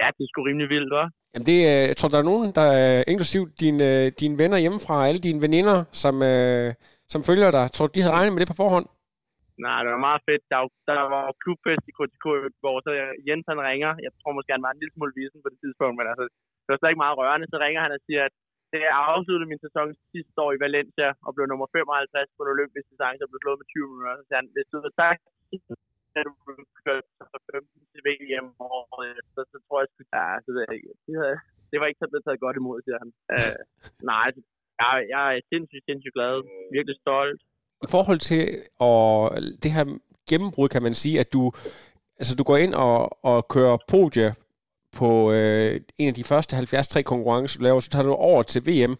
Ja, 0.00 0.06
det 0.16 0.22
er 0.24 0.30
sgu 0.30 0.38
rimelig 0.50 0.68
vildt, 0.74 0.90
hva'? 0.94 1.08
Jamen 1.32 1.46
det, 1.50 1.58
jeg 1.90 1.96
tror, 1.98 2.08
der 2.14 2.20
er 2.22 2.28
nogen, 2.32 2.48
der 2.58 2.66
er 2.84 2.90
inklusiv 3.12 3.42
dine, 3.62 3.80
øh, 3.90 4.04
dine 4.20 4.34
venner 4.42 4.58
hjemmefra, 4.64 4.96
alle 5.08 5.20
dine 5.28 5.40
veninder, 5.46 5.76
som, 6.02 6.14
øh, 6.32 6.68
som 7.12 7.20
følger 7.28 7.50
dig. 7.58 7.64
Tror 7.74 7.86
du, 7.86 7.92
de 7.94 8.02
havde 8.04 8.16
regnet 8.18 8.32
med 8.34 8.40
det 8.42 8.50
på 8.52 8.58
forhånd? 8.62 8.86
Nej, 9.66 9.78
det 9.84 9.90
var 9.94 10.02
meget 10.08 10.22
fedt. 10.28 10.42
Der, 10.52 10.58
var- 10.62 10.76
der 10.90 11.00
var 11.14 11.24
klubfest 11.42 11.84
i 11.90 11.92
KTK 11.98 12.26
går, 12.64 12.76
så 12.86 12.90
Jens 13.28 13.46
han 13.52 13.60
ringer. 13.70 13.90
Jeg 14.06 14.12
tror 14.20 14.32
måske, 14.36 14.50
han 14.56 14.66
var 14.66 14.72
en 14.74 14.80
lille 14.82 14.94
smule 14.96 15.12
visen 15.20 15.40
på 15.44 15.48
det 15.52 15.58
tidspunkt, 15.64 15.94
men 15.98 16.06
altså, 16.12 16.24
det 16.62 16.68
var 16.72 16.78
slet 16.78 16.90
ikke 16.92 17.04
meget 17.04 17.18
rørende. 17.20 17.46
Så 17.52 17.56
ringer 17.64 17.80
han 17.84 17.92
og 17.96 18.00
siger, 18.06 18.22
at 18.28 18.34
det 18.72 18.82
er 18.92 19.50
min 19.52 19.64
sæson 19.66 19.86
sidste 20.14 20.36
år 20.44 20.50
i 20.56 20.62
Valencia, 20.66 21.08
og 21.26 21.30
blev 21.34 21.46
nummer 21.52 21.68
55 21.76 22.36
på 22.36 22.40
den 22.44 22.54
olympiske 22.56 22.90
distance 22.92 23.20
og 23.24 23.30
blev 23.30 23.40
slået 23.42 23.60
med 23.60 23.68
20 23.70 23.90
minutter. 23.92 24.24
Så 24.28 24.32
han, 24.38 24.46
hvis 24.54 24.68
du 24.70 24.76
havde 24.82 24.98
sagt, 25.02 25.22
at 26.16 26.22
du 26.26 26.32
blev 26.84 26.96
så 27.30 27.38
15 27.52 27.92
til 27.92 28.00
VM 28.08 28.48
året 28.78 29.08
efter, 29.20 29.40
så 29.52 29.56
tror 29.64 29.78
jeg, 29.82 29.88
at 29.88 30.06
ja, 30.16 30.26
så 30.44 30.50
det, 30.56 30.62
ikke. 30.76 30.90
Det, 31.06 31.14
havde, 31.22 31.38
det 31.70 31.76
var 31.78 31.86
ikke 31.88 32.02
så 32.02 32.08
blevet 32.10 32.24
taget 32.26 32.44
godt 32.46 32.56
imod, 32.60 32.78
siger 32.84 32.98
han. 33.02 33.10
Uh, 33.36 33.56
nej, 34.12 34.28
jeg, 34.82 34.94
jeg 35.14 35.24
er 35.36 35.40
sindssygt, 35.52 35.84
sindssygt 35.88 36.16
glad. 36.18 36.34
Virkelig 36.76 36.96
stolt. 37.04 37.40
I 37.86 37.88
forhold 37.96 38.20
til 38.30 38.42
og 38.88 39.06
det 39.62 39.70
her 39.76 39.84
gennembrud, 40.30 40.68
kan 40.74 40.82
man 40.86 40.94
sige, 41.02 41.16
at 41.22 41.28
du, 41.36 41.42
altså, 42.20 42.32
du 42.38 42.44
går 42.50 42.58
ind 42.64 42.74
og, 42.86 42.98
og 43.30 43.38
kører 43.54 43.76
podie 43.94 44.28
på 44.98 45.32
øh, 45.32 45.80
en 45.98 46.08
af 46.08 46.14
de 46.14 46.24
første 46.24 46.56
73 46.56 47.02
konkurrencer, 47.12 47.58
du 47.58 47.64
laver, 47.64 47.80
så 47.80 47.90
tager 47.90 48.06
du 48.06 48.12
over 48.12 48.42
til 48.42 48.62
VM 48.68 48.94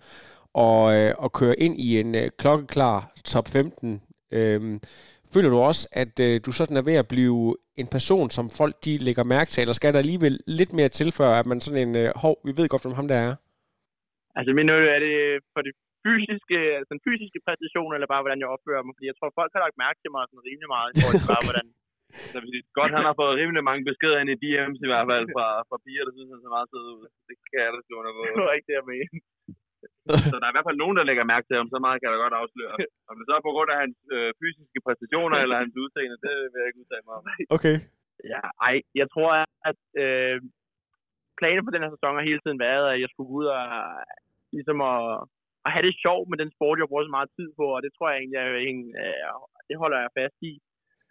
og, 0.54 0.80
øh, 0.96 1.10
og 1.24 1.28
kører 1.38 1.54
ind 1.58 1.74
i 1.86 2.00
en 2.00 2.10
øh, 2.22 2.26
klokkeklar 2.40 2.98
top 3.32 3.46
15. 3.48 4.02
Øhm, 4.38 4.80
føler 5.34 5.50
du 5.54 5.58
også, 5.70 5.82
at 6.02 6.14
øh, 6.26 6.34
du 6.46 6.50
sådan 6.52 6.76
er 6.76 6.88
ved 6.90 6.96
at 7.02 7.08
blive 7.14 7.40
en 7.80 7.88
person, 7.96 8.26
som 8.36 8.46
folk 8.60 8.74
de 8.84 8.92
lægger 9.06 9.24
mærke 9.34 9.50
til, 9.50 9.60
eller 9.62 9.76
skal 9.78 9.92
der 9.92 10.04
alligevel 10.04 10.34
lidt 10.58 10.72
mere 10.78 10.90
til, 10.98 11.08
før 11.18 11.30
at 11.40 11.46
man 11.50 11.58
sådan 11.60 11.82
en, 11.84 11.92
øh, 12.02 12.08
hov, 12.22 12.34
vi 12.46 12.52
ved 12.58 12.68
godt, 12.68 12.84
hvem 12.84 12.98
ham 13.00 13.08
der 13.12 13.18
er? 13.28 13.32
Altså, 14.38 14.50
men 14.56 14.64
nu 14.70 14.74
er 14.94 15.00
det 15.06 15.16
for 15.54 15.62
det 15.66 15.74
fysiske, 16.06 16.58
altså 16.78 16.90
den 16.94 17.02
fysiske 17.06 17.38
præstation, 17.46 17.90
eller 17.96 18.08
bare 18.12 18.22
hvordan 18.24 18.42
jeg 18.42 18.50
opfører 18.54 18.82
mig? 18.86 18.94
Fordi 18.96 19.06
jeg 19.10 19.16
tror, 19.18 19.38
folk 19.40 19.50
har 19.54 19.62
lagt 19.64 19.82
mærke 19.84 19.98
til 20.00 20.10
mig 20.14 20.22
sådan 20.24 20.46
rimelig 20.48 20.70
meget, 20.74 20.88
i 20.90 20.94
forhold 20.98 21.20
til 21.22 21.32
bare, 21.34 21.46
hvordan... 21.50 21.68
Så 22.32 22.36
sige, 22.52 22.62
godt, 22.78 22.92
han 22.98 23.06
har 23.08 23.16
fået 23.20 23.38
rimelig 23.40 23.62
mange 23.68 23.82
beskeder 23.88 24.18
ind 24.22 24.30
i 24.34 24.40
DM's 24.42 24.82
i 24.86 24.90
hvert 24.92 25.08
fald 25.12 25.26
fra, 25.34 25.46
fra 25.68 25.76
piger, 25.84 26.04
der 26.06 26.12
synes, 26.14 26.30
han 26.32 26.40
ser 26.42 26.56
meget 26.56 26.68
sød 26.72 26.86
ud. 26.96 27.06
Det 27.28 27.34
kan 27.50 27.60
jeg 27.64 27.72
da 27.74 27.78
skrive 27.84 28.00
under 28.00 28.12
på. 28.16 28.22
Det 28.36 28.44
var 28.48 28.56
ikke 28.58 28.68
det, 28.70 28.78
jeg 28.80 28.88
mente. 28.92 29.16
Så 30.32 30.36
der 30.38 30.46
er 30.46 30.52
i 30.52 30.56
hvert 30.56 30.68
fald 30.68 30.82
nogen, 30.82 30.96
der 30.98 31.08
lægger 31.08 31.30
mærke 31.32 31.46
til 31.46 31.56
ham. 31.58 31.68
Så 31.72 31.78
meget 31.84 31.98
kan 31.98 32.06
jeg 32.06 32.14
da 32.14 32.24
godt 32.24 32.40
afsløre. 32.42 32.74
Om 33.10 33.14
det 33.18 33.24
så 33.26 33.32
er 33.36 33.46
på 33.48 33.54
grund 33.54 33.70
af 33.74 33.78
hans 33.84 33.98
øh, 34.16 34.30
fysiske 34.40 34.78
præstationer 34.86 35.36
eller 35.44 35.56
hans 35.62 35.74
udseende, 35.82 36.16
det 36.24 36.34
vil 36.50 36.60
jeg 36.60 36.68
ikke 36.70 36.82
udtale 36.82 37.04
mig 37.08 37.14
om. 37.18 37.24
Okay. 37.56 37.76
Ja, 38.32 38.42
ej, 38.68 38.76
jeg 39.00 39.08
tror, 39.14 39.30
at 39.70 39.80
øh, 40.04 40.36
planen 41.40 41.64
for 41.64 41.72
den 41.74 41.82
her 41.84 41.92
sæson 41.94 42.16
har 42.18 42.30
hele 42.30 42.42
tiden 42.42 42.60
været, 42.68 42.86
at 42.92 42.98
jeg 43.02 43.08
skulle 43.10 43.28
gå 43.30 43.34
ud 43.40 43.48
og 43.56 43.64
ligesom 44.56 44.78
at, 44.92 45.00
at 45.66 45.70
have 45.74 45.86
det 45.86 46.02
sjovt 46.04 46.26
med 46.30 46.38
den 46.42 46.50
sport, 46.56 46.80
jeg 46.80 46.90
bruger 46.90 47.06
så 47.06 47.16
meget 47.18 47.30
tid 47.38 47.48
på, 47.60 47.66
og 47.76 47.80
det 47.84 47.90
tror 47.92 48.08
jeg 48.10 48.18
egentlig, 48.18 48.40
at 48.42 48.48
jeg, 48.48 48.74
øh, 49.02 49.32
det 49.68 49.76
holder 49.82 49.98
jeg 50.04 50.16
fast 50.20 50.38
i. 50.50 50.52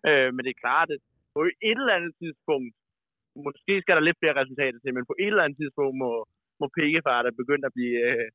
Øh, 0.10 0.28
men 0.34 0.42
det 0.46 0.52
er 0.52 0.64
klart, 0.66 0.90
at 0.96 1.02
på 1.36 1.42
et 1.70 1.80
eller 1.82 1.98
andet 1.98 2.14
tidspunkt, 2.22 2.74
måske 3.48 3.74
skal 3.82 3.96
der 3.96 4.08
lidt 4.08 4.22
flere 4.22 4.40
resultater 4.42 4.80
til, 4.80 4.94
men 4.98 5.10
på 5.12 5.16
et 5.24 5.32
eller 5.32 5.46
andet 5.46 5.60
tidspunkt 5.62 5.96
må, 6.04 6.12
må 6.62 6.66
pikkefar 6.78 7.24
der 7.26 7.40
begynde 7.42 7.66
at 7.70 7.74
blive, 7.78 7.98
øh, 8.10 8.28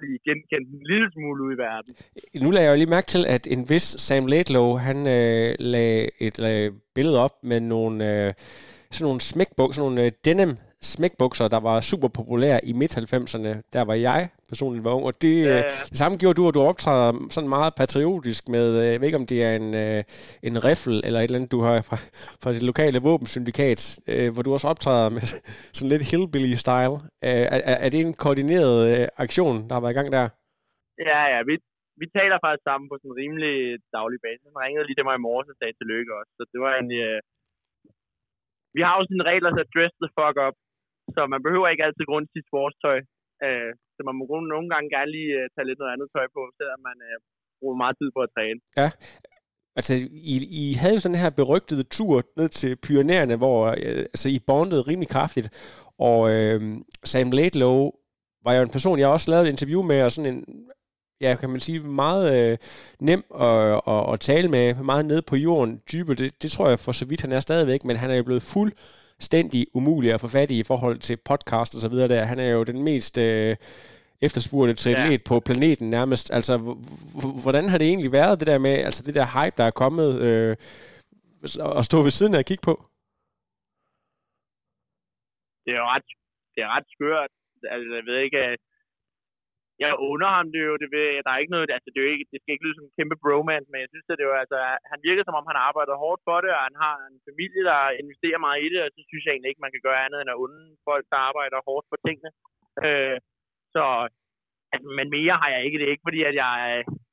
blive 0.00 0.18
genkendt 0.28 0.66
en 0.74 0.82
lille 0.92 1.08
smule 1.14 1.40
ud 1.46 1.52
i 1.56 1.60
verden. 1.66 1.92
Nu 2.44 2.48
lader 2.50 2.64
jeg 2.64 2.72
jo 2.72 2.80
lige 2.80 2.94
mærke 2.96 3.10
til, 3.14 3.22
at 3.36 3.44
en 3.54 3.62
vis 3.72 3.86
Sam 4.06 4.26
Laidlow, 4.32 4.68
han 4.88 4.98
øh, 5.16 5.48
lagde 5.72 6.02
et 6.26 6.36
lagde 6.44 6.66
billede 6.96 7.18
op 7.26 7.34
med 7.50 7.60
nogle, 7.74 7.96
øh, 8.10 8.28
sådan 8.94 9.06
nogle 9.08 9.20
smækbukser, 9.30 9.76
sådan 9.76 9.86
nogle 9.88 10.04
øh, 10.06 10.12
denim 10.26 10.52
smækbukser, 10.92 11.46
der 11.54 11.60
var 11.68 11.76
super 11.90 12.10
populære 12.18 12.60
i 12.70 12.72
midt-90'erne. 12.80 13.52
Der 13.76 13.82
var 13.90 13.96
jeg 14.08 14.20
personligt 14.52 14.84
var 14.84 14.94
ung, 14.96 15.04
og 15.10 15.14
det, 15.24 15.36
ja, 15.44 15.56
ja. 15.56 15.62
det 15.90 15.98
samme 16.02 16.14
gjorde 16.22 16.36
du, 16.40 16.44
at 16.48 16.54
du 16.58 16.62
optræder 16.70 17.10
sådan 17.34 17.52
meget 17.56 17.72
patriotisk 17.82 18.42
med, 18.54 18.66
øh, 18.80 18.86
jeg 18.92 18.98
ved 19.00 19.08
ikke 19.08 19.22
om 19.22 19.28
det 19.32 19.38
er 19.48 19.52
en, 19.60 19.68
øh, 19.84 20.00
en 20.48 20.56
riffel 20.68 20.94
eller 21.06 21.18
et 21.20 21.24
eller 21.24 21.38
andet, 21.38 21.54
du 21.56 21.60
har 21.66 21.74
fra, 21.88 21.98
fra 22.42 22.50
det 22.54 22.62
lokale 22.70 22.98
våbensyndikat, 23.08 23.80
øh, 24.12 24.28
hvor 24.32 24.42
du 24.42 24.50
også 24.56 24.68
optræder 24.72 25.08
med 25.16 25.24
sådan 25.76 25.92
lidt 25.92 26.08
hillbilly-style. 26.10 26.96
Er, 27.30 27.36
er, 27.70 27.76
er 27.84 27.88
det 27.92 28.00
en 28.00 28.14
koordineret 28.24 28.78
aktion, 29.24 29.56
der 29.66 29.72
har 29.74 29.82
været 29.84 29.94
i 29.94 29.98
gang 29.98 30.10
der? 30.16 30.26
Ja, 31.10 31.20
ja, 31.34 31.38
vi, 31.48 31.54
vi 32.00 32.06
taler 32.18 32.38
faktisk 32.44 32.64
sammen 32.68 32.86
på 32.88 32.94
sådan 32.96 33.10
en 33.10 33.20
rimelig 33.22 33.54
daglig 33.96 34.20
basis. 34.26 34.46
Han 34.50 34.62
ringede 34.64 34.86
lige 34.86 34.98
til 34.98 35.08
mig 35.08 35.16
i 35.16 35.26
morges 35.26 35.52
og 35.52 35.56
sagde 35.58 35.74
tillykke 35.76 36.12
også, 36.20 36.32
så 36.38 36.42
det 36.52 36.60
var 36.66 36.72
en... 36.82 36.90
Øh, 37.04 37.20
vi 38.76 38.80
har 38.86 38.94
jo 38.96 39.02
sådan 39.04 39.20
en 39.20 39.28
regel, 39.30 39.44
der 39.58 39.72
dress 39.74 39.94
the 40.02 40.10
fuck 40.18 40.36
up, 40.46 40.56
så 41.14 41.20
man 41.34 41.42
behøver 41.46 41.68
ikke 41.68 41.86
altid 41.86 42.04
grund 42.10 42.26
til 42.32 42.42
sportstøj. 42.48 42.98
Øh, 43.46 43.70
så 43.94 44.00
man 44.08 44.14
må 44.18 44.24
nogle 44.54 44.68
gange 44.74 44.88
gerne 44.96 45.10
lige 45.16 45.32
øh, 45.38 45.46
tage 45.54 45.68
lidt 45.68 45.80
noget 45.80 45.94
andet 45.94 46.08
tøj 46.14 46.26
på, 46.36 46.42
selvom 46.58 46.80
man 46.88 46.98
øh, 47.08 47.16
bruger 47.58 47.76
meget 47.82 47.96
tid 48.00 48.08
på 48.16 48.20
at 48.26 48.32
træne. 48.34 48.60
Ja, 48.80 48.88
Altså, 49.76 49.94
I, 50.32 50.34
I 50.50 50.74
havde 50.74 50.94
jo 50.94 51.00
sådan 51.00 51.18
her 51.18 51.30
berygtede 51.30 51.82
tur 51.82 52.22
ned 52.36 52.48
til 52.48 52.76
Pyreneerne, 52.76 53.36
hvor 53.36 53.66
øh, 53.66 54.02
altså, 54.14 54.28
I 54.28 54.38
bondede 54.46 54.82
rimelig 54.82 55.08
kraftigt, 55.08 55.48
og 55.98 56.30
øh, 56.34 56.76
Sam 57.04 57.30
Laidlow 57.30 57.90
var 58.44 58.52
jo 58.54 58.62
en 58.62 58.70
person, 58.70 58.98
jeg 58.98 59.08
også 59.08 59.30
lavede 59.30 59.46
et 59.46 59.50
interview 59.50 59.82
med, 59.82 60.02
og 60.02 60.12
sådan 60.12 60.34
en, 60.34 60.44
ja, 61.20 61.36
kan 61.40 61.50
man 61.50 61.60
sige, 61.60 61.80
meget 61.80 62.50
øh, 62.52 62.58
nem 63.00 63.24
at, 63.40 63.80
at, 63.86 64.12
at 64.12 64.20
tale 64.20 64.48
med, 64.48 64.74
meget 64.74 65.06
nede 65.06 65.22
på 65.22 65.36
jorden, 65.36 65.80
dybe, 65.92 66.14
det, 66.14 66.42
det 66.42 66.50
tror 66.50 66.68
jeg 66.68 66.78
for 66.78 66.92
så 66.92 67.06
vidt 67.06 67.22
han 67.22 67.32
er 67.32 67.40
stadigvæk, 67.40 67.84
men 67.84 67.96
han 67.96 68.10
er 68.10 68.16
jo 68.16 68.24
blevet 68.24 68.42
fuld 68.42 68.72
fuldstændig 69.16 69.66
umulig 69.74 70.12
at 70.12 70.20
få 70.20 70.28
fat 70.28 70.50
i 70.50 70.58
i 70.60 70.68
forhold 70.70 70.98
til 70.98 71.16
podcast 71.30 71.74
og 71.74 71.80
så 71.80 71.88
videre 71.88 72.08
der. 72.08 72.24
Han 72.24 72.38
er 72.38 72.50
jo 72.50 72.62
den 72.64 72.82
mest 72.82 73.18
øh, 73.18 73.56
efterspurgte 74.26 74.74
triatlet 74.74 75.20
ja. 75.20 75.28
på 75.30 75.40
planeten 75.48 75.90
nærmest. 75.90 76.26
Altså, 76.32 76.54
hvordan 77.44 77.68
har 77.68 77.78
det 77.78 77.88
egentlig 77.88 78.12
været, 78.12 78.40
det 78.40 78.46
der 78.46 78.58
med, 78.58 78.74
altså 78.88 79.02
det 79.06 79.14
der 79.14 79.26
hype, 79.36 79.56
der 79.60 79.64
er 79.64 79.80
kommet, 79.82 80.10
øh, 80.26 80.56
at 81.78 81.84
stå 81.84 81.98
ved 82.02 82.10
siden 82.18 82.34
af 82.34 82.38
at 82.38 82.46
kigge 82.50 82.66
på? 82.70 82.74
Det 85.64 85.70
er 85.74 85.80
jo 85.82 85.88
ret, 85.94 86.08
det 86.54 86.60
er 86.66 86.70
ret 86.76 86.88
skørt. 86.94 87.32
Altså, 87.74 87.94
jeg 87.98 88.04
ved 88.08 88.18
ikke, 88.26 88.38
jeg 89.82 89.90
under 90.10 90.28
ham 90.36 90.48
det 90.54 90.60
jo, 90.68 90.74
det 90.82 90.88
ved, 90.96 91.08
der 91.24 91.30
er 91.32 91.40
ikke 91.42 91.54
noget, 91.56 91.76
altså 91.76 91.88
det, 91.90 91.98
er 91.98 92.06
jo 92.06 92.14
ikke, 92.14 92.30
det 92.32 92.40
skal 92.40 92.52
ikke 92.54 92.64
lyde 92.64 92.76
som 92.76 92.86
en 92.88 92.98
kæmpe 92.98 93.16
bromance, 93.24 93.68
men 93.70 93.80
jeg 93.84 93.90
synes, 93.92 94.06
at 94.10 94.18
det 94.18 94.24
jo, 94.28 94.34
altså, 94.42 94.58
han 94.92 95.00
virker 95.08 95.22
som 95.24 95.38
om, 95.38 95.50
han 95.50 95.60
arbejder 95.68 96.02
hårdt 96.04 96.22
for 96.28 96.38
det, 96.44 96.50
og 96.56 96.62
han 96.68 96.76
har 96.84 96.94
en 97.10 97.18
familie, 97.28 97.62
der 97.70 97.80
investerer 98.02 98.44
meget 98.46 98.60
i 98.64 98.68
det, 98.72 98.80
og 98.84 98.90
så 98.94 99.00
synes 99.10 99.24
jeg 99.24 99.32
egentlig 99.32 99.50
ikke, 99.50 99.64
man 99.64 99.74
kan 99.74 99.86
gøre 99.86 100.04
andet 100.04 100.18
end 100.20 100.30
at 100.32 100.40
unde 100.44 100.62
folk, 100.88 101.04
der 101.12 101.18
arbejder 101.28 101.66
hårdt 101.68 101.86
for 101.90 101.98
tingene. 102.06 102.30
Øh, 102.86 103.16
så, 103.74 103.84
altså, 104.74 104.88
men 104.98 105.08
mere 105.16 105.36
har 105.42 105.50
jeg 105.54 105.60
ikke. 105.64 105.78
Det 105.78 105.86
er 105.86 105.94
ikke 105.94 106.08
fordi, 106.08 106.20
at 106.30 106.36
jeg, 106.44 106.52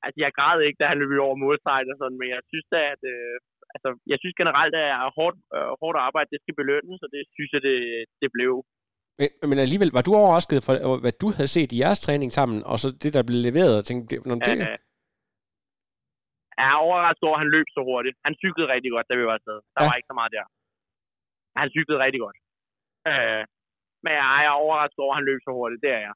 altså, 0.06 0.18
jeg 0.24 0.36
græd 0.38 0.58
ikke, 0.62 0.80
da 0.80 0.86
han 0.92 1.00
løb 1.00 1.12
over 1.28 1.38
målsejt 1.44 1.92
og 1.94 1.98
sådan, 2.00 2.20
men 2.22 2.30
jeg 2.36 2.42
synes 2.52 2.68
da, 2.74 2.80
at, 2.94 3.02
øh, 3.14 3.36
altså, 3.76 3.90
jeg 4.12 4.18
synes 4.20 4.36
generelt, 4.42 4.76
at 4.84 5.14
hårdt, 5.18 5.38
øh, 5.56 5.72
hårdt 5.82 5.98
arbejde, 6.08 6.32
det 6.34 6.42
skal 6.42 6.60
belønnes, 6.62 7.00
og 7.06 7.10
det 7.16 7.24
synes 7.36 7.52
jeg, 7.56 7.62
det, 7.70 7.80
det 8.22 8.30
blev. 8.38 8.54
Men, 9.22 9.30
men 9.50 9.58
alligevel, 9.66 9.92
var 9.98 10.04
du 10.08 10.12
overrasket 10.22 10.60
for, 10.68 10.74
hvad 11.04 11.16
du 11.22 11.28
havde 11.38 11.52
set 11.56 11.72
i 11.72 11.82
jeres 11.84 12.00
træning 12.06 12.32
sammen, 12.40 12.60
og 12.72 12.78
så 12.84 12.88
det, 13.04 13.12
der 13.16 13.24
blev 13.30 13.40
leveret? 13.48 13.74
Og 13.80 13.84
tænkte, 13.86 14.14
når 14.30 14.36
det... 14.48 14.58
Ja, 14.68 14.76
jeg 16.62 16.70
er 16.74 16.80
overrasket 16.88 17.24
over, 17.30 17.38
at 17.38 17.44
han 17.44 17.52
løb 17.56 17.68
så 17.76 17.82
hurtigt. 17.90 18.16
Han 18.26 18.34
cyklede 18.44 18.68
rigtig 18.76 18.92
godt, 18.96 19.06
da 19.10 19.14
vi 19.20 19.26
var 19.30 19.36
afsted. 19.40 19.58
Der 19.74 19.82
ja. 19.82 19.88
var 19.88 19.96
ikke 20.00 20.12
så 20.12 20.18
meget 20.20 20.32
der. 20.38 20.46
Han 21.62 21.68
cyklede 21.76 22.00
rigtig 22.06 22.22
godt. 22.26 22.38
Øh, 23.12 23.44
men 24.04 24.12
jeg 24.22 24.38
er 24.46 24.54
overrasket 24.64 25.00
over, 25.06 25.14
at 25.14 25.20
han 25.20 25.28
løb 25.30 25.40
så 25.48 25.52
hurtigt. 25.60 25.82
Det 25.86 25.92
er 25.98 26.02
jeg. 26.08 26.16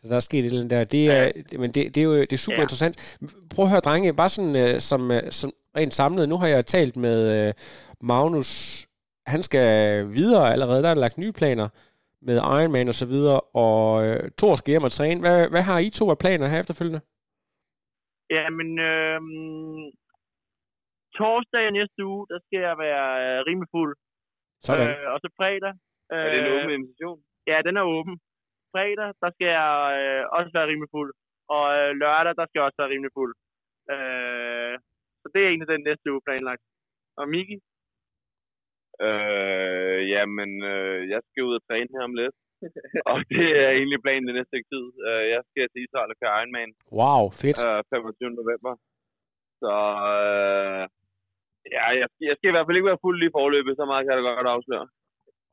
Så 0.00 0.06
der 0.10 0.16
er 0.16 0.26
sket 0.28 0.38
et 0.38 0.44
eller 0.44 0.60
andet 0.60 0.74
der. 0.76 0.84
Det 0.96 1.02
er, 1.16 1.24
ja. 1.52 1.58
men 1.62 1.70
det, 1.74 1.82
det, 1.94 2.00
er 2.02 2.08
jo 2.10 2.14
det 2.30 2.36
er 2.38 2.46
super 2.46 2.62
ja. 2.62 2.66
interessant. 2.66 2.96
Prøv 3.52 3.64
at 3.64 3.70
høre, 3.72 3.86
drenge, 3.86 4.20
bare 4.22 4.32
sådan 4.36 4.56
uh, 4.64 4.78
som, 4.90 5.00
uh, 5.16 5.28
som 5.40 5.50
rent 5.78 5.94
samlet. 6.00 6.28
Nu 6.28 6.36
har 6.40 6.48
jeg 6.54 6.66
talt 6.66 6.96
med 7.06 7.18
uh, 7.40 7.50
Magnus 8.12 8.50
han 9.26 9.42
skal 9.42 9.68
videre 10.18 10.52
allerede. 10.52 10.82
Der 10.82 10.90
er 10.90 11.04
lagt 11.04 11.18
nye 11.18 11.32
planer 11.40 11.68
med 12.28 12.36
Ironman 12.36 12.92
og 12.92 12.94
så 13.02 13.06
videre, 13.14 13.40
og 13.64 13.82
øh, 14.06 14.30
Thor 14.38 14.54
skal 14.56 14.72
hjem 14.72 14.88
og 14.88 14.92
træne. 14.98 15.20
Hvad, 15.24 15.38
hvad 15.52 15.62
har 15.68 15.78
I 15.86 15.88
to 15.98 16.04
af 16.14 16.18
planer 16.22 16.46
her 16.52 16.60
efterfølgende? 16.60 17.00
Jamen, 18.36 18.70
øh, 18.90 19.20
torsdag 21.18 21.64
næste 21.78 22.00
uge, 22.12 22.24
der 22.32 22.38
skal 22.46 22.60
jeg 22.68 22.76
være 22.86 23.06
øh, 23.24 23.38
rimelig 23.48 23.70
fuld. 23.76 23.94
Sådan. 24.66 24.88
Øh, 24.88 25.06
og 25.12 25.18
så 25.22 25.28
fredag... 25.38 25.72
Øh, 26.12 26.24
er 26.24 26.30
det 26.32 26.38
en 26.40 26.52
åben 26.54 26.72
invitation? 26.78 27.18
Ja, 27.50 27.56
den 27.66 27.74
er 27.80 27.84
åben. 27.96 28.14
Fredag, 28.72 29.08
der 29.22 29.30
skal 29.34 29.48
jeg 29.60 29.72
øh, 30.00 30.22
også 30.38 30.50
være 30.56 30.68
rimelig 30.70 30.90
fuld. 30.96 31.10
Og 31.54 31.64
øh, 31.78 31.90
lørdag, 32.02 32.34
der 32.40 32.46
skal 32.46 32.58
jeg 32.58 32.66
også 32.68 32.80
være 32.82 32.92
rimelig 32.94 33.12
fuld. 33.18 33.32
Øh, 33.94 34.74
så 35.20 35.26
det 35.32 35.40
er 35.40 35.48
egentlig 35.48 35.72
den 35.74 35.84
næste 35.88 36.06
uge 36.12 36.22
planlagt. 36.26 36.64
Og 37.18 37.24
Miki? 37.32 37.56
Øh, 39.08 40.00
jamen, 40.14 40.50
øh, 40.72 40.98
jeg 41.12 41.20
skal 41.26 41.46
ud 41.48 41.54
og 41.58 41.64
træne 41.68 41.92
her 41.94 42.04
om 42.10 42.14
lidt. 42.20 42.36
og 43.10 43.18
det 43.32 43.46
er 43.64 43.70
egentlig 43.78 44.00
planen 44.04 44.26
det 44.28 44.36
næste 44.38 44.56
tid. 44.72 44.84
Øh, 45.08 45.24
jeg 45.34 45.40
skal 45.48 45.64
til 45.68 45.84
Israel 45.86 46.12
og 46.12 46.18
køre 46.20 46.34
Ironman. 46.38 46.70
Wow, 46.98 47.24
fedt. 47.40 47.58
Øh, 47.66 47.80
25. 47.90 48.40
november. 48.40 48.72
Så 49.62 49.74
øh, 50.16 50.82
ja, 51.76 51.84
jeg, 52.00 52.08
jeg 52.28 52.34
skal 52.36 52.50
i 52.50 52.54
hvert 52.54 52.66
fald 52.66 52.78
ikke 52.78 52.90
være 52.92 53.04
fuld 53.04 53.16
lige 53.18 53.36
forløbet, 53.38 53.72
så 53.76 53.84
meget 53.90 54.02
kan 54.02 54.12
jeg 54.12 54.18
da 54.18 54.38
godt 54.40 54.54
afsløre. 54.56 54.86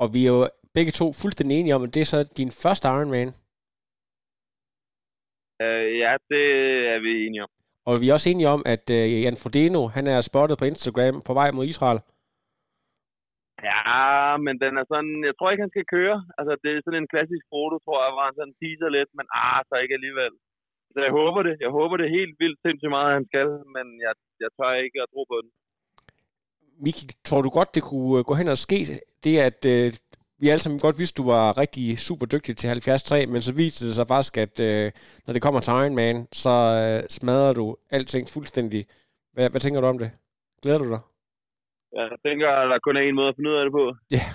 Og 0.04 0.08
vi 0.14 0.20
er 0.24 0.32
jo 0.38 0.42
begge 0.78 0.92
to 1.00 1.06
fuldstændig 1.22 1.54
enige 1.56 1.76
om, 1.78 1.84
at 1.86 1.94
det 1.96 2.02
er 2.02 2.12
så 2.14 2.20
din 2.40 2.52
første 2.64 2.86
Ironman. 2.96 3.30
Øh, 5.64 5.88
ja, 6.04 6.12
det 6.32 6.46
er 6.94 7.00
vi 7.06 7.12
enige 7.26 7.44
om. 7.46 7.52
Og 7.90 7.94
vi 8.02 8.10
er 8.10 8.14
også 8.14 8.30
enige 8.30 8.54
om, 8.56 8.62
at 8.76 8.86
uh, 8.98 9.24
Jan 9.24 9.42
Frodeno, 9.44 9.82
han 9.96 10.06
er 10.14 10.22
spottet 10.30 10.56
på 10.58 10.66
Instagram 10.66 11.16
på 11.28 11.34
vej 11.40 11.50
mod 11.52 11.66
Israel. 11.74 12.00
Ja, 13.70 14.38
men 14.46 14.56
den 14.64 14.74
er 14.82 14.86
sådan, 14.92 15.14
jeg 15.30 15.36
tror 15.36 15.50
ikke, 15.50 15.66
han 15.66 15.76
skal 15.76 15.94
køre. 15.96 16.18
Altså, 16.38 16.54
det 16.64 16.70
er 16.72 16.82
sådan 16.86 17.02
en 17.02 17.14
klassisk 17.14 17.46
foto, 17.54 17.76
tror 17.86 18.00
jeg, 18.04 18.12
hvor 18.14 18.24
han 18.28 18.36
sådan 18.38 18.58
teaser 18.62 18.90
lidt, 18.98 19.12
men 19.18 19.26
ah, 19.44 19.60
så 19.68 19.74
ikke 19.84 19.98
alligevel. 20.00 20.34
Så 20.94 21.00
jeg 21.06 21.14
håber 21.20 21.42
det. 21.48 21.56
Jeg 21.66 21.72
håber 21.80 21.96
det 21.98 22.16
helt 22.18 22.36
vildt 22.42 22.60
sindssygt 22.66 22.96
meget, 22.98 23.18
han 23.18 23.26
skal, 23.32 23.50
men 23.76 23.86
jeg, 24.06 24.14
jeg 24.44 24.50
tør 24.58 24.84
ikke 24.86 25.00
at 25.04 25.12
tro 25.14 25.22
på 25.32 25.38
den. 25.44 25.52
Miki, 26.84 27.04
tror 27.28 27.42
du 27.42 27.50
godt, 27.50 27.76
det 27.76 27.84
kunne 27.90 28.20
øh, 28.20 28.24
gå 28.30 28.34
hen 28.40 28.48
og 28.56 28.60
ske, 28.68 28.80
det 29.24 29.34
at 29.50 29.62
øh, 29.74 29.88
vi 30.42 30.50
alle 30.50 30.64
sammen 30.64 30.80
godt 30.80 31.00
vidste, 31.00 31.18
du 31.22 31.28
var 31.36 31.58
rigtig 31.64 32.00
super 32.08 32.26
dygtig 32.26 32.58
til 32.58 32.70
73, 32.70 33.28
men 33.34 33.42
så 33.42 33.52
viste 33.56 33.88
det 33.88 33.96
sig 33.96 34.08
faktisk, 34.08 34.38
at 34.46 34.56
øh, 34.70 34.92
når 35.26 35.34
det 35.34 35.42
kommer 35.42 35.60
til 35.60 35.72
Iron 35.72 35.96
Man, 35.96 36.28
så 36.44 36.54
øh, 36.82 37.10
smadrer 37.10 37.54
du 37.54 37.66
alting 37.92 38.28
fuldstændig. 38.36 38.86
Hvad, 39.34 39.50
hvad 39.50 39.62
tænker 39.62 39.82
du 39.82 39.88
om 39.88 39.98
det? 39.98 40.12
Glæder 40.62 40.78
du 40.78 40.90
dig? 40.90 41.00
Jeg 41.98 42.06
tænker, 42.26 42.50
at 42.62 42.70
der 42.72 42.80
kun 42.86 42.98
er 42.98 43.02
en 43.02 43.16
måde 43.20 43.30
at 43.32 43.36
finde 43.36 43.50
ud 43.52 43.60
af 43.60 43.66
det 43.66 43.74
på. 43.80 43.86
Ja. 44.18 44.26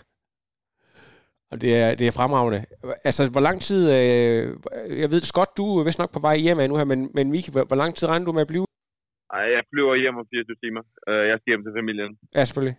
Og 1.52 1.56
det 1.62 1.70
er, 1.82 1.88
det 1.98 2.06
er 2.06 2.18
fremragende. 2.18 2.60
Altså, 3.08 3.22
hvor 3.34 3.44
lang 3.48 3.58
tid... 3.68 3.80
Øh, 3.96 4.42
jeg 5.02 5.08
ved, 5.12 5.20
Scott, 5.30 5.50
du 5.58 5.64
er 5.78 5.84
vist 5.84 6.02
nok 6.02 6.12
på 6.14 6.22
vej 6.28 6.36
hjem 6.44 6.60
nu 6.70 6.76
her, 6.80 6.88
men, 6.92 7.00
men 7.16 7.26
Miki, 7.32 7.50
hvor, 7.54 7.64
hvor 7.70 7.78
lang 7.82 7.90
tid 7.94 8.08
regner 8.08 8.26
du 8.26 8.36
med 8.36 8.46
at 8.46 8.52
blive? 8.52 8.66
Nej, 9.32 9.44
jeg 9.56 9.62
flyver 9.70 9.94
hjem 10.02 10.20
om 10.20 10.26
24 10.30 10.62
timer. 10.64 10.82
Øh, 11.08 11.24
jeg 11.30 11.36
skal 11.38 11.50
hjem 11.50 11.64
til 11.64 11.78
familien. 11.80 12.12
Ja, 12.36 12.42
selvfølgelig. 12.44 12.76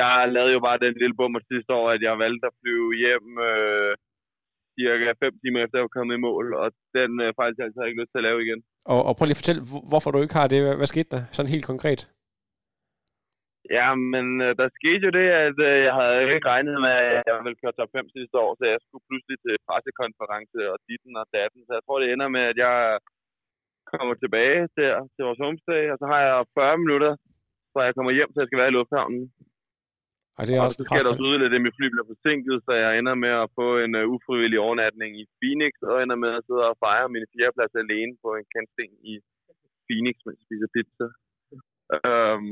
Jeg 0.00 0.12
lavede 0.36 0.52
jo 0.56 0.60
bare 0.68 0.82
den 0.84 0.94
lille 1.02 1.16
bummer 1.18 1.40
sidste 1.52 1.70
år, 1.78 1.86
at 1.94 2.02
jeg 2.08 2.14
valgte 2.24 2.46
at 2.50 2.56
flyve 2.60 2.88
hjem 3.04 3.26
øh, 3.48 3.92
cirka 4.78 5.08
5 5.24 5.32
timer 5.42 5.58
efter, 5.62 5.74
at 5.74 5.78
jeg 5.80 5.86
var 5.88 5.96
kommet 5.96 6.14
i 6.16 6.24
mål, 6.28 6.46
og 6.62 6.68
den 6.98 7.10
øh, 7.24 7.28
fejl 7.38 7.54
jeg 7.58 7.88
ikke 7.88 8.00
lyst 8.00 8.12
til 8.12 8.22
at 8.22 8.26
lave 8.28 8.38
igen. 8.46 8.60
Og, 8.92 9.00
og 9.08 9.12
prøv 9.16 9.24
lige 9.24 9.38
at 9.38 9.42
fortælle, 9.42 9.62
hvorfor 9.90 10.10
du 10.10 10.18
ikke 10.24 10.38
har 10.40 10.48
det. 10.52 10.58
Hvad, 10.64 10.74
hvad 10.80 10.88
skete 10.92 11.10
der? 11.14 11.22
Sådan 11.36 11.54
helt 11.54 11.66
konkret. 11.72 12.00
Ja, 13.76 13.88
men 14.12 14.26
øh, 14.46 14.52
der 14.60 14.68
skete 14.78 15.02
jo 15.08 15.12
det, 15.18 15.28
at 15.46 15.56
øh, 15.68 15.78
jeg 15.86 15.94
havde 15.98 16.34
ikke 16.36 16.50
regnet 16.52 16.76
med, 16.86 16.94
at 17.16 17.24
jeg 17.28 17.34
ville 17.44 17.60
køre 17.62 17.76
top 17.78 17.90
5 17.96 18.16
sidste 18.16 18.36
år, 18.44 18.50
så 18.58 18.64
jeg 18.72 18.78
skulle 18.80 19.06
pludselig 19.08 19.38
til 19.44 19.54
pressekonference 19.68 20.58
og 20.72 20.76
ditten 20.88 21.14
og 21.22 21.26
datten. 21.36 21.60
Så 21.66 21.72
jeg 21.76 21.82
tror, 21.84 21.98
det 21.98 22.08
ender 22.08 22.28
med, 22.36 22.44
at 22.52 22.58
jeg 22.66 22.76
kommer 23.92 24.14
tilbage 24.14 24.60
der 24.80 24.94
til 25.14 25.22
vores 25.26 25.42
homestay, 25.44 25.82
og 25.92 25.96
så 26.00 26.06
har 26.12 26.20
jeg 26.26 26.34
40 26.58 26.82
minutter, 26.84 27.12
så 27.72 27.78
jeg 27.86 27.94
kommer 27.96 28.12
hjem, 28.18 28.30
så 28.32 28.38
jeg 28.40 28.48
skal 28.48 28.60
være 28.62 28.72
i 28.72 28.76
lufthavnen. 28.78 29.24
Og, 30.38 30.42
det 30.46 30.52
er 30.54 30.60
og 30.60 30.66
også 30.66 30.80
så 30.80 30.84
sker 30.88 31.02
der 31.04 31.12
også 31.12 31.46
at 31.56 31.64
mit 31.66 31.76
fly 31.78 31.86
bliver 31.92 32.10
forsinket, 32.12 32.56
så 32.66 32.72
jeg 32.84 32.90
ender 32.98 33.14
med 33.24 33.34
at 33.44 33.48
få 33.58 33.68
en 33.84 33.92
uh, 34.00 34.12
ufrivillig 34.14 34.58
overnatning 34.66 35.10
i 35.22 35.24
Phoenix, 35.38 35.72
og 35.90 35.94
ender 36.02 36.18
med 36.24 36.32
at 36.38 36.44
sidde 36.46 36.64
og 36.70 36.78
fejre 36.84 37.08
min 37.14 37.30
fjerdeplads 37.32 37.74
alene 37.84 38.12
på 38.22 38.28
en 38.38 38.46
kantsten 38.54 38.92
i 39.12 39.14
Phoenix, 39.86 40.14
mens 40.26 40.38
jeg 40.40 40.46
spiser 40.48 40.68
pizza. 40.76 41.06
Um, 42.08 42.46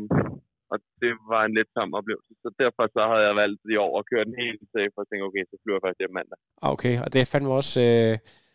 og 0.72 0.76
det 1.02 1.12
var 1.32 1.42
en 1.44 1.54
lidt 1.58 1.70
tom 1.76 1.90
oplevelse. 1.98 2.32
Så 2.42 2.48
derfor 2.62 2.84
så 2.96 3.02
havde 3.10 3.24
jeg 3.28 3.36
valgt 3.42 3.60
i 3.74 3.76
år 3.86 3.92
at 4.00 4.06
køre 4.10 4.24
den 4.28 4.36
helt 4.44 4.62
safe, 4.74 4.94
og 5.00 5.06
tænke, 5.08 5.24
okay, 5.28 5.44
så 5.50 5.54
flyver 5.62 5.76
jeg 5.78 5.84
først 5.86 6.00
hjem 6.00 6.14
mandag. 6.18 6.38
Ah, 6.62 6.70
Okay, 6.74 6.94
og 7.04 7.08
det 7.12 7.30
fandme 7.32 7.58
også... 7.60 7.74
Øh, 7.88 8.14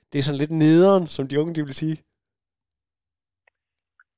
det 0.10 0.18
er 0.20 0.25
sådan 0.27 0.44
lidt 0.44 0.56
nederen, 0.65 1.06
som 1.15 1.24
de 1.27 1.39
unge 1.41 1.53
de 1.58 1.62
vil 1.68 1.80
sige. 1.84 1.98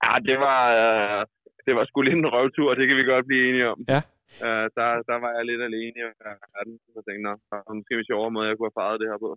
Ja, 0.03 0.13
det 0.29 0.37
var, 0.45 0.61
øh, 0.81 1.21
det 1.65 1.73
var 1.77 1.85
sgu 1.85 2.01
lidt 2.01 2.21
en 2.23 2.33
røvtur, 2.35 2.75
det 2.79 2.87
kan 2.87 2.97
vi 2.97 3.03
godt 3.13 3.25
blive 3.29 3.43
enige 3.49 3.67
om. 3.73 3.79
Ja. 3.93 4.01
Øh, 4.45 4.65
der, 4.77 4.87
der 5.09 5.17
var 5.23 5.31
jeg 5.37 5.43
lidt 5.49 5.61
alene 5.69 5.97
i 6.01 6.05
verden, 6.53 6.73
så 6.83 6.89
jeg 6.97 7.03
tænkte, 7.05 7.23
nå, 7.27 7.33
der 7.49 7.57
er 7.69 7.73
måske 7.79 7.93
en 8.01 8.09
sjovere 8.11 8.31
måde, 8.35 8.47
jeg 8.49 8.55
kunne 8.57 8.69
have 8.71 8.79
faret 8.81 9.01
det 9.01 9.07
her 9.11 9.19
på. 9.25 9.29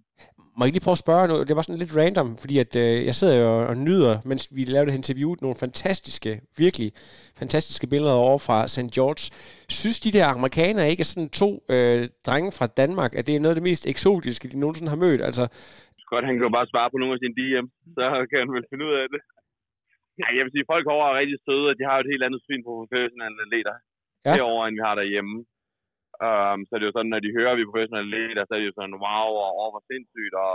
Må 0.56 0.60
jeg 0.60 0.68
ikke 0.68 0.78
lige 0.78 0.88
prøve 0.88 0.98
at 1.00 1.04
spørge 1.06 1.26
noget? 1.32 1.48
Det 1.48 1.56
var 1.56 1.64
sådan 1.64 1.82
lidt 1.82 1.96
random, 2.00 2.28
fordi 2.42 2.56
at, 2.64 2.72
øh, 2.84 2.96
jeg 3.08 3.14
sidder 3.18 3.36
jo 3.44 3.50
og 3.70 3.76
nyder, 3.88 4.14
mens 4.30 4.42
vi 4.56 4.62
lavede 4.74 4.88
det 4.90 5.00
interview, 5.02 5.30
nogle 5.44 5.56
fantastiske, 5.64 6.30
virkelig 6.64 6.88
fantastiske 7.42 7.86
billeder 7.92 8.16
over 8.26 8.38
fra 8.46 8.58
St. 8.74 8.90
George. 8.96 9.22
Synes 9.80 9.98
de 10.06 10.14
der 10.16 10.26
amerikanere 10.36 10.86
ikke 10.92 11.02
er 11.06 11.10
sådan 11.12 11.32
to 11.42 11.50
øh, 11.74 12.00
drenge 12.26 12.50
fra 12.58 12.66
Danmark, 12.80 13.12
at 13.18 13.22
det 13.26 13.32
er 13.34 13.42
noget 13.42 13.54
af 13.54 13.58
det 13.60 13.68
mest 13.70 13.84
eksotiske, 13.94 14.50
de 14.52 14.62
nogensinde 14.62 14.92
har 14.94 15.02
mødt? 15.06 15.22
Altså, 15.30 15.44
Godt, 16.12 16.26
han 16.28 16.34
kan 16.36 16.46
jo 16.48 16.56
bare 16.58 16.70
svare 16.72 16.90
på 16.92 16.98
nogle 17.00 17.14
af 17.14 17.20
sine 17.22 17.36
DM, 17.38 17.66
så 17.96 18.04
kan 18.30 18.38
han 18.42 18.50
vel 18.56 18.70
finde 18.70 18.84
ud 18.88 18.94
af 19.02 19.06
det. 19.14 19.20
Ja, 20.20 20.26
jeg 20.36 20.42
vil 20.44 20.54
sige, 20.54 20.70
folk 20.72 20.84
herovre 20.86 21.10
er 21.12 21.20
rigtig 21.20 21.38
søde, 21.46 21.66
og 21.70 21.76
de 21.78 21.84
har 21.86 21.94
jo 21.96 22.02
et 22.04 22.12
helt 22.12 22.24
andet 22.26 22.40
syn 22.46 22.62
på 22.66 22.70
professionelle 22.80 23.38
atleter 23.46 23.74
Ja. 24.26 24.32
herovre, 24.36 24.64
end 24.66 24.76
vi 24.78 24.86
har 24.88 24.96
derhjemme. 25.00 25.36
Um, 26.26 26.60
så 26.66 26.72
det 26.74 26.84
er 26.84 26.90
jo 26.90 26.96
sådan, 26.96 27.12
når 27.14 27.22
de 27.24 27.36
hører, 27.36 27.52
at 27.52 27.58
vi 27.58 27.64
er 27.64 27.72
professionelle 27.72 28.10
atleter, 28.16 28.44
så 28.44 28.52
er 28.54 28.60
det 28.60 28.70
jo 28.70 28.78
sådan, 28.78 29.00
wow, 29.04 29.30
og 29.44 29.50
oh, 29.60 29.68
hvor 29.72 29.84
sindssygt, 29.90 30.34
og 30.44 30.52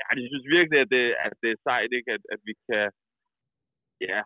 ja, 0.00 0.06
de 0.18 0.22
synes 0.30 0.46
virkelig, 0.56 0.78
at 0.84 0.90
det, 0.96 1.04
at 1.26 1.32
det 1.42 1.50
er 1.52 1.62
sejt, 1.66 1.92
ikke? 1.98 2.10
At, 2.16 2.22
at 2.34 2.40
vi 2.48 2.52
kan 2.66 2.84
ja, 4.08 4.20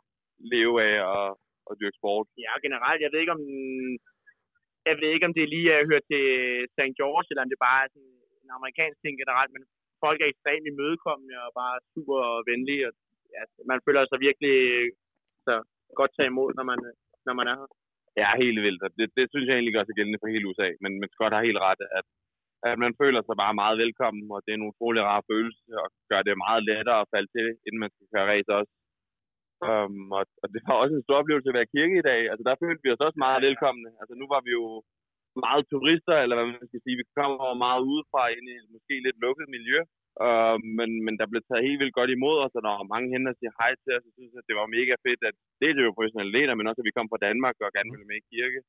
leve 0.52 0.74
af 0.88 0.96
og, 1.14 1.26
og 1.68 1.72
dyrke 1.80 1.98
sport. 2.00 2.26
Ja, 2.46 2.52
generelt, 2.66 3.00
jeg 3.04 3.10
ved 3.12 3.20
ikke 3.22 3.36
om, 3.38 3.42
jeg 4.88 4.96
ved 5.00 5.10
ikke, 5.12 5.28
om 5.28 5.34
det 5.38 5.52
lige 5.54 5.70
er 5.78 5.88
hørt 5.90 6.04
til 6.12 6.24
St. 6.74 6.96
George, 6.98 7.28
eller 7.30 7.44
om 7.44 7.52
det 7.52 7.64
bare 7.68 7.80
er 7.84 7.90
sådan 7.94 8.14
en 8.44 8.50
amerikansk 8.58 8.98
ting 9.00 9.14
generelt, 9.22 9.50
men 9.56 9.64
folk 10.04 10.18
er 10.20 10.28
ekstremt 10.32 10.66
imødekommende 10.72 11.36
og 11.46 11.50
bare 11.60 11.76
super 11.94 12.20
venlige, 12.50 12.82
og 12.88 12.92
ja, 13.34 13.42
man 13.70 13.80
føler 13.86 14.02
sig 14.06 14.18
virkelig 14.28 14.56
så 15.46 15.54
godt 15.98 16.12
taget 16.14 16.30
imod, 16.32 16.50
når 16.58 16.64
man, 16.70 16.78
når 17.26 17.34
man 17.40 17.46
er 17.52 17.56
her. 17.60 17.70
Ja, 18.20 18.30
helt 18.42 18.60
vildt. 18.66 18.82
Det, 18.98 19.06
det 19.18 19.24
synes 19.32 19.46
jeg 19.46 19.54
egentlig 19.56 19.76
gør 19.76 19.84
sig 19.86 19.96
gældende 19.96 20.20
for 20.20 20.32
hele 20.32 20.48
USA. 20.50 20.68
Men, 20.82 20.92
men 21.00 21.08
Scott 21.14 21.34
har 21.36 21.46
helt 21.48 21.60
ret, 21.68 21.82
at, 21.98 22.06
at 22.70 22.76
man 22.84 22.92
føler 23.00 23.20
sig 23.24 23.36
bare 23.42 23.58
meget 23.62 23.76
velkommen, 23.84 24.24
og 24.34 24.40
det 24.42 24.50
er 24.50 24.58
en 24.58 24.68
utrolig 24.70 25.02
rar 25.10 25.22
følelse, 25.30 25.64
og 25.82 25.88
gør 26.10 26.20
det 26.22 26.44
meget 26.46 26.62
lettere 26.70 27.00
at 27.02 27.10
falde 27.14 27.30
til, 27.36 27.46
inden 27.66 27.80
man 27.84 27.92
skal 27.94 28.06
køre 28.12 28.30
race 28.32 28.50
også. 28.60 28.72
Um, 29.68 30.12
og, 30.18 30.24
og, 30.42 30.46
det 30.54 30.60
var 30.66 30.74
også 30.82 30.94
en 30.96 31.06
stor 31.06 31.16
oplevelse 31.20 31.50
at 31.50 31.56
være 31.58 31.68
i 31.68 31.74
kirke 31.76 31.96
i 31.98 32.06
dag. 32.10 32.20
Altså, 32.30 32.44
der 32.48 32.60
følte 32.62 32.82
vi 32.84 32.92
os 32.94 33.06
også 33.06 33.18
meget 33.26 33.40
velkomne. 33.48 33.90
Altså, 34.00 34.14
nu 34.20 34.26
var 34.34 34.40
vi 34.46 34.52
jo 34.60 34.66
meget 35.46 35.64
turister, 35.72 36.16
eller 36.22 36.34
hvad 36.36 36.46
man 36.46 36.70
skal 36.70 36.82
sige. 36.84 37.00
Vi 37.02 37.06
kommer 37.18 37.62
meget 37.66 37.82
udefra 37.90 38.22
ind 38.36 38.46
i 38.52 38.54
et 38.60 38.68
måske 38.74 38.94
lidt 39.06 39.18
lukket 39.24 39.46
miljø. 39.56 39.78
Uh, 40.26 40.56
men, 40.78 40.90
men 41.06 41.14
der 41.20 41.26
blev 41.30 41.42
taget 41.44 41.66
helt 41.68 41.80
vildt 41.82 41.98
godt 41.98 42.10
imod 42.16 42.36
os, 42.44 42.56
og 42.58 42.62
der 42.66 42.72
var 42.78 42.92
mange 42.94 43.08
hende, 43.12 43.26
der 43.30 43.36
siger 43.38 43.52
hej 43.60 43.72
til 43.82 43.92
os, 43.96 44.08
og 44.08 44.12
synes, 44.16 44.34
at 44.40 44.46
det 44.48 44.56
var 44.60 44.74
mega 44.76 44.94
fedt, 45.06 45.20
at 45.30 45.36
det 45.60 45.68
er 45.68 45.86
jo 45.86 45.96
professionelle 45.96 46.32
atleter, 46.32 46.54
men 46.58 46.68
også, 46.68 46.80
at 46.82 46.88
vi 46.88 46.96
kom 46.98 47.08
fra 47.12 47.24
Danmark 47.28 47.56
og 47.64 47.70
gerne 47.76 47.92
ville 47.94 48.08
med 48.10 48.18
i 48.22 48.28
kirke. 48.32 48.60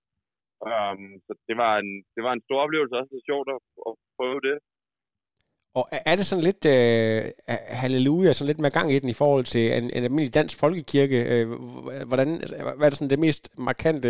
Um, 0.69 1.03
så 1.25 1.31
det 1.49 1.55
var, 1.63 1.73
en, 1.83 1.91
det 2.15 2.21
var 2.25 2.33
en 2.33 2.45
stor 2.47 2.59
oplevelse, 2.65 2.97
også 2.99 3.11
det 3.13 3.19
er 3.21 3.29
sjovt 3.31 3.47
at, 3.55 3.59
at 3.87 3.93
prøve 4.17 4.39
det. 4.47 4.55
og 5.79 5.83
er- 6.09 6.17
det 6.19 6.25
sådan 6.29 6.47
lidt 6.49 6.63
øh, 6.75 7.21
halleluja, 7.81 8.31
sådan 8.33 8.49
lidt 8.51 8.63
med 8.65 8.71
gang 8.77 8.87
i 8.91 8.99
den 8.99 9.09
i 9.09 9.19
forhold 9.21 9.45
til 9.53 9.63
en, 9.77 9.83
en 9.97 10.03
almindelig 10.07 10.33
dansk 10.39 10.55
folkekirke? 10.63 11.17
Øh, 11.33 11.45
hvordan, 12.11 12.27
hvad 12.77 12.85
er 12.87 12.91
det 12.91 12.99
sådan 12.99 13.13
det 13.15 13.25
mest 13.27 13.43
markante 13.69 14.09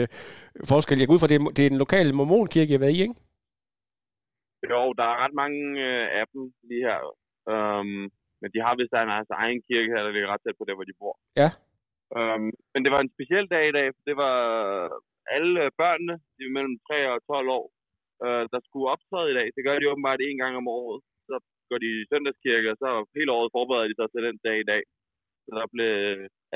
forskel? 0.72 1.00
Jeg 1.00 1.08
går 1.08 1.16
ud 1.18 1.24
fra, 1.24 1.32
det 1.34 1.40
det 1.58 1.64
er 1.66 1.70
en 1.72 1.84
lokal 1.84 2.08
mormonkirke, 2.20 2.72
jeg 2.72 2.78
har 2.80 2.86
været 2.86 2.98
i, 2.98 3.02
ikke? 3.08 3.18
Jo, 4.72 4.82
der 5.00 5.06
er 5.12 5.18
ret 5.24 5.36
mange 5.44 5.60
øh, 5.88 6.06
af 6.20 6.26
dem 6.34 6.42
lige 6.70 6.86
her. 6.90 7.00
Um, 7.54 7.98
men 8.42 8.50
de 8.54 8.60
har 8.66 8.74
vist 8.80 8.94
deres 8.96 9.12
altså, 9.20 9.34
egen 9.44 9.60
kirke 9.68 9.92
her, 9.94 10.02
der 10.04 10.12
ligger 10.14 10.32
ret 10.34 10.44
tæt 10.44 10.58
på 10.60 10.66
der, 10.68 10.76
hvor 10.78 10.88
de 10.90 11.00
bor. 11.02 11.14
Ja. 11.42 11.50
Um, 12.20 12.46
men 12.74 12.80
det 12.84 12.92
var 12.96 13.02
en 13.02 13.14
speciel 13.16 13.46
dag 13.56 13.64
i 13.70 13.76
dag. 13.80 13.88
for 13.96 14.02
Det 14.10 14.16
var 14.24 14.36
alle 15.36 15.54
øh, 15.66 15.72
børnene, 15.82 16.16
de 16.36 16.42
var 16.48 16.54
mellem 16.58 16.76
3 16.88 16.98
og 17.14 17.20
12 17.28 17.50
år, 17.58 17.66
øh, 18.26 18.44
der 18.54 18.60
skulle 18.68 18.88
optræde 18.94 19.28
i 19.32 19.38
dag. 19.40 19.48
Det 19.56 19.62
gør 19.68 19.76
de 19.80 19.92
åbenbart 19.92 20.22
en 20.22 20.38
gang 20.44 20.54
om 20.62 20.68
året. 20.80 21.00
Så 21.30 21.36
går 21.70 21.78
de 21.84 21.90
i 22.02 22.08
søndagskirke, 22.12 22.68
og 22.74 22.78
så 22.84 22.90
hele 23.18 23.32
året 23.38 23.50
forbereder 23.58 23.88
de 23.90 23.96
sig 24.00 24.08
til 24.14 24.22
den 24.28 24.38
dag 24.48 24.58
i 24.64 24.68
dag. 24.74 24.82
Så 25.46 25.50
der 25.60 25.66
blev 25.76 25.92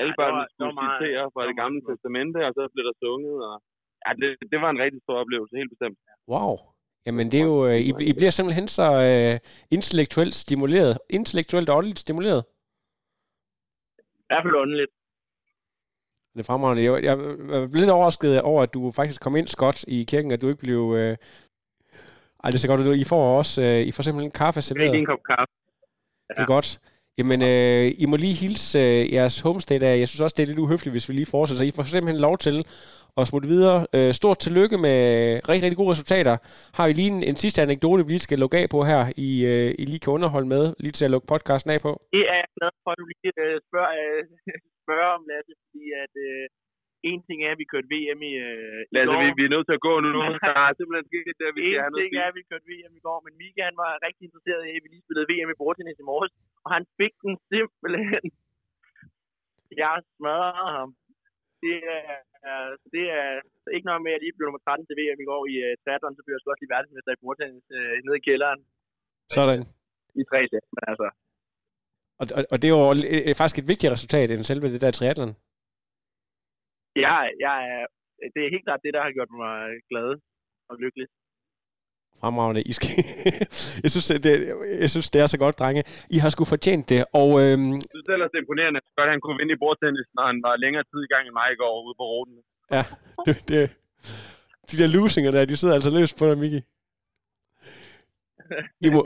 alle 0.00 0.14
Ja, 0.14 0.18
børnene 0.20 0.46
skulle 0.52 0.74
meget- 0.82 1.00
citere 1.00 1.24
fra 1.34 1.42
det 1.48 1.56
gamle 1.62 1.80
testamente, 1.88 2.38
og 2.48 2.52
så 2.58 2.62
blev 2.74 2.84
der 2.88 2.96
sunget. 3.04 3.36
Og, 3.48 3.56
ja, 4.04 4.10
det, 4.20 4.28
det 4.52 4.58
var 4.64 4.70
en 4.70 4.82
rigtig 4.84 5.00
stor 5.06 5.16
oplevelse, 5.22 5.60
helt 5.60 5.72
bestemt. 5.74 5.98
Wow. 6.34 6.54
Jamen 7.06 7.30
det 7.30 7.40
er 7.40 7.44
jo, 7.44 7.66
øh, 7.66 7.76
I, 7.76 7.92
I 8.00 8.12
bliver 8.12 8.30
simpelthen 8.30 8.68
så 8.68 8.82
øh, 8.92 9.40
intellektuelt 9.70 10.34
stimuleret, 10.34 10.98
intellektuelt 11.10 11.68
og 11.68 11.76
åndeligt 11.76 11.98
stimuleret. 11.98 12.44
I 13.98 14.26
hvert 14.28 14.44
fald 14.44 14.54
underligt. 14.54 14.90
Det 16.34 16.40
er 16.40 16.44
fremragende. 16.44 16.82
Jeg, 16.82 16.92
jeg, 17.04 17.18
jeg 17.18 17.70
blev 17.70 17.80
lidt 17.80 17.90
overrasket 17.90 18.42
over, 18.42 18.62
at 18.62 18.74
du 18.74 18.90
faktisk 18.90 19.20
kom 19.20 19.36
ind, 19.36 19.46
Scott, 19.46 19.84
i 19.88 20.04
kirken, 20.04 20.32
at 20.32 20.40
du 20.42 20.48
ikke 20.48 20.60
blev... 20.60 20.94
Øh... 20.96 21.16
Ej, 22.44 22.50
det 22.50 22.54
er 22.54 22.58
så 22.58 22.68
godt, 22.68 22.80
at 22.80 22.86
du, 22.86 22.92
I 22.92 23.04
får 23.04 23.38
også... 23.38 23.62
Øh, 23.62 23.80
I 23.80 23.92
får 23.92 24.02
simpelthen 24.02 24.30
kaffe 24.30 24.60
Det 24.60 24.64
er 24.64 24.68
serveret. 24.68 24.86
ikke 24.86 24.98
en 24.98 25.06
kop 25.06 25.18
kaffe. 25.26 25.52
Det 26.28 26.38
er 26.38 26.46
godt. 26.46 26.80
Jamen, 27.18 27.40
øh, 27.52 27.86
I 28.02 28.04
må 28.10 28.16
lige 28.24 28.40
hilse 28.42 28.78
øh, 28.86 29.02
jeres 29.16 29.36
homestate 29.46 29.84
af. 29.90 29.94
Jeg 30.02 30.08
synes 30.08 30.24
også, 30.24 30.36
det 30.36 30.42
er 30.42 30.50
lidt 30.50 30.64
uhøfligt, 30.64 30.94
hvis 30.94 31.08
vi 31.08 31.14
lige 31.14 31.32
fortsætter. 31.34 31.60
Så 31.60 31.68
I 31.70 31.76
får 31.76 31.84
simpelthen 31.86 32.24
lov 32.28 32.36
til 32.46 32.56
at 33.20 33.24
smutte 33.30 33.48
videre. 33.54 33.78
Øh, 33.96 34.10
stort 34.20 34.38
tillykke 34.44 34.76
med 34.86 34.98
rigtig, 35.48 35.64
rigtig 35.64 35.80
gode 35.82 35.92
resultater. 35.94 36.34
Har 36.76 36.84
vi 36.88 36.92
lige 37.00 37.10
en, 37.14 37.20
en 37.30 37.38
sidste 37.44 37.58
anekdote, 37.66 38.00
vi 38.06 38.12
lige 38.12 38.26
skal 38.28 38.38
lukke 38.44 38.58
af 38.62 38.66
på 38.74 38.78
her, 38.90 39.00
I, 39.28 39.30
øh, 39.52 39.70
I 39.82 39.84
lige 39.90 40.02
kan 40.04 40.14
underholde 40.16 40.48
med, 40.54 40.64
lige 40.84 40.96
til 40.98 41.08
at 41.08 41.12
lukke 41.14 41.30
podcasten 41.32 41.70
af 41.74 41.80
på? 41.86 41.90
Det 42.16 42.24
er 42.32 42.36
jeg 42.42 42.48
glad 42.58 42.72
for, 42.82 42.90
at 42.92 42.98
du 43.00 43.04
lige 43.12 43.30
øh, 43.44 43.56
spørger, 43.68 43.92
øh, 44.02 44.20
spørger 44.84 45.10
om, 45.16 45.22
Lasse, 45.30 45.52
fordi 45.62 45.82
at 46.04 46.14
øh, 46.28 46.44
en 47.10 47.20
ting 47.26 47.38
er, 47.46 47.52
at 47.54 47.60
vi 47.62 47.66
kørte 47.72 47.88
VM 47.94 48.20
i, 48.30 48.32
øh, 48.48 48.80
i 48.90 48.92
Lasse, 48.94 49.14
går. 49.14 49.22
vi, 49.22 49.28
vi 49.38 49.44
er 49.48 49.52
nødt 49.54 49.66
til 49.68 49.78
at 49.78 49.84
gå 49.88 49.94
nu. 50.04 50.08
Der 50.48 50.62
er 50.68 50.74
simpelthen 50.78 51.06
sket 51.10 51.24
det, 51.40 51.46
vi 51.56 51.60
skal 51.64 51.82
have 51.84 51.92
En 51.92 52.00
ting 52.02 52.14
er, 52.22 52.28
at 52.32 52.36
vi 52.38 52.42
kørte 52.50 52.66
VM 52.70 52.94
i 53.00 53.02
går, 53.06 53.18
men 53.24 53.32
Mika 53.40 53.62
han 53.70 53.76
var 53.84 53.90
rigtig 54.06 54.24
interesseret 54.28 54.62
i, 54.70 54.72
at 54.78 54.82
vi 54.84 54.88
lige 54.94 55.04
spillede 55.06 55.26
VM 55.32 55.50
i 55.54 55.60
bordtennis 55.62 56.02
i 56.02 56.06
morges, 56.10 56.34
og 56.64 56.68
han 56.76 56.84
fik 56.98 57.14
den 57.24 57.34
simpelthen. 57.52 58.24
Jeg 59.82 59.96
smadrede 60.16 60.70
ham. 60.78 60.90
Det 61.64 61.76
er, 61.96 62.08
det 62.92 63.04
er 63.18 63.28
ikke 63.74 63.88
noget 63.88 64.02
med, 64.04 64.10
at 64.10 64.14
jeg 64.14 64.22
lige 64.24 64.36
blev 64.36 64.46
nummer 64.46 64.64
13 64.64 64.86
til 64.86 64.98
VM 64.98 65.20
i 65.24 65.28
går 65.30 65.42
i 65.52 65.54
uh, 65.66 65.72
triathlon, 65.82 66.16
så 66.16 66.22
blev 66.22 66.34
jeg 66.34 66.40
sgu 66.40 66.50
også 66.50 66.62
lige 66.62 66.74
verdensmester 66.76 67.12
i 67.12 67.22
bordtennis 67.22 67.66
uh, 67.78 67.94
nede 68.04 68.18
i 68.20 68.26
kælderen 68.28 68.60
Sådan. 69.36 69.60
i 70.20 70.22
tre 70.30 70.40
sæt. 70.50 70.64
Men 70.74 70.82
altså, 70.90 71.06
Og, 72.20 72.26
og, 72.36 72.42
og 72.52 72.56
det 72.58 72.66
er 72.68 72.74
jo 72.78 72.82
øh, 73.28 73.34
faktisk 73.40 73.58
et 73.58 73.70
vigtigt 73.72 73.94
resultat 73.96 74.28
end 74.30 74.48
selve 74.50 74.66
det 74.74 74.84
der 74.84 74.92
triathlon. 74.98 75.32
jeg, 77.06 77.22
jeg 77.46 77.56
er, 77.74 77.84
det 78.34 78.40
er 78.42 78.54
helt 78.54 78.66
klart 78.66 78.84
det, 78.84 78.94
der 78.96 79.02
har 79.06 79.16
gjort 79.16 79.32
mig 79.44 79.58
glad 79.90 80.08
og 80.70 80.74
lykkelig. 80.84 81.08
Fremragende. 82.20 82.62
I 82.62 82.72
skal... 82.72 82.88
jeg, 83.84 83.90
synes, 83.94 84.06
det, 84.26 84.32
jeg 84.80 84.90
synes, 84.90 85.10
det 85.10 85.20
er 85.20 85.26
så 85.26 85.38
godt, 85.38 85.58
drenge. 85.58 85.82
I 86.10 86.18
har 86.18 86.28
sgu 86.28 86.44
fortjent 86.44 86.88
det. 86.88 87.04
Og 87.12 87.30
øhm, 87.42 87.72
Jeg 87.72 87.90
synes 87.94 88.08
ellers, 88.14 88.30
det 88.30 88.38
er 88.38 88.44
imponerende, 88.46 88.80
at 88.98 89.08
han 89.14 89.20
kunne 89.24 89.38
vinde 89.40 89.52
i 89.56 89.60
bordtennis, 89.64 90.08
når 90.16 90.24
han 90.30 90.38
var 90.46 90.54
længere 90.64 90.84
tid 90.90 91.00
i 91.06 91.10
gang 91.14 91.22
end 91.26 91.34
mig 91.40 91.48
i 91.54 91.58
går 91.62 91.74
ude 91.86 91.94
på 92.00 92.04
ruten. 92.12 92.36
ja, 92.76 92.84
det, 93.26 93.34
det, 93.48 93.60
de 94.70 94.74
der 94.82 94.86
losinger 94.86 95.30
der, 95.30 95.44
de 95.44 95.56
sidder 95.56 95.74
altså 95.74 95.90
løst 95.90 96.18
på 96.18 96.24
dig, 96.28 96.38
Miki. 96.38 96.60
I 98.80 98.88
må, 98.94 99.04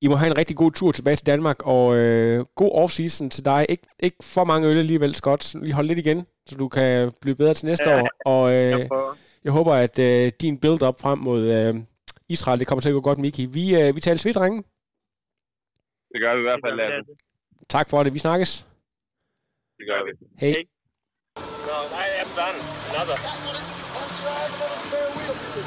I 0.00 0.08
må 0.08 0.14
have 0.16 0.30
en 0.30 0.38
rigtig 0.38 0.56
god 0.56 0.72
tur 0.72 0.92
tilbage 0.92 1.16
til 1.16 1.26
Danmark, 1.26 1.66
og 1.66 1.96
øh, 1.96 2.44
god 2.54 2.72
off-season 2.82 3.28
til 3.28 3.44
dig. 3.44 3.66
Ik, 3.68 3.80
ikke 4.00 4.16
for 4.22 4.44
mange 4.44 4.68
øl 4.68 4.78
alligevel, 4.78 5.14
Scott. 5.14 5.54
Lige 5.54 5.72
hold 5.72 5.86
lidt 5.86 5.98
igen, 5.98 6.26
så 6.46 6.56
du 6.56 6.68
kan 6.68 7.12
blive 7.20 7.36
bedre 7.36 7.54
til 7.54 7.66
næste 7.66 7.90
Ja, 7.90 8.02
år. 8.02 8.08
Og 8.24 8.52
øh, 8.54 8.80
Jeg 9.44 9.52
håber, 9.52 9.74
at 9.74 9.98
øh, 9.98 10.32
din 10.40 10.58
build-up 10.60 11.00
frem 11.00 11.18
mod 11.18 11.42
øh, 11.58 11.74
Israel, 12.28 12.58
det 12.58 12.66
kommer 12.66 12.80
til 12.82 12.88
at 12.88 12.92
gå 12.92 13.00
godt, 13.00 13.18
Miki. 13.18 13.46
Vi, 13.46 13.64
øh, 13.80 13.94
vi 13.96 14.00
taler 14.00 14.22
vidt, 14.24 14.36
drenge. 14.36 14.62
Det 16.12 16.20
gør 16.20 16.34
vi 16.34 16.40
i 16.40 16.48
hvert 16.48 16.60
fald, 16.64 16.76
Lasse. 16.76 16.96
Lasse. 16.96 17.12
Tak 17.68 17.90
for 17.90 18.02
det. 18.02 18.12
Vi 18.12 18.18
snakkes. 18.18 18.66
Det 19.78 19.86
gør 19.90 20.00
vi. 20.06 20.12
Hej. 20.42 20.50
Hej. 20.50 20.64
No, 21.68 21.76
I 22.04 22.06
am 22.22 22.30
done. 22.40 22.58
Another. 22.90 23.16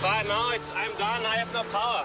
But 0.05 0.23
no, 0.33 0.41
it's, 0.55 0.69
I'm 0.81 0.93
done. 1.03 1.21
I 1.31 1.35
have 1.41 1.51
no 1.53 1.63
power. 1.77 2.03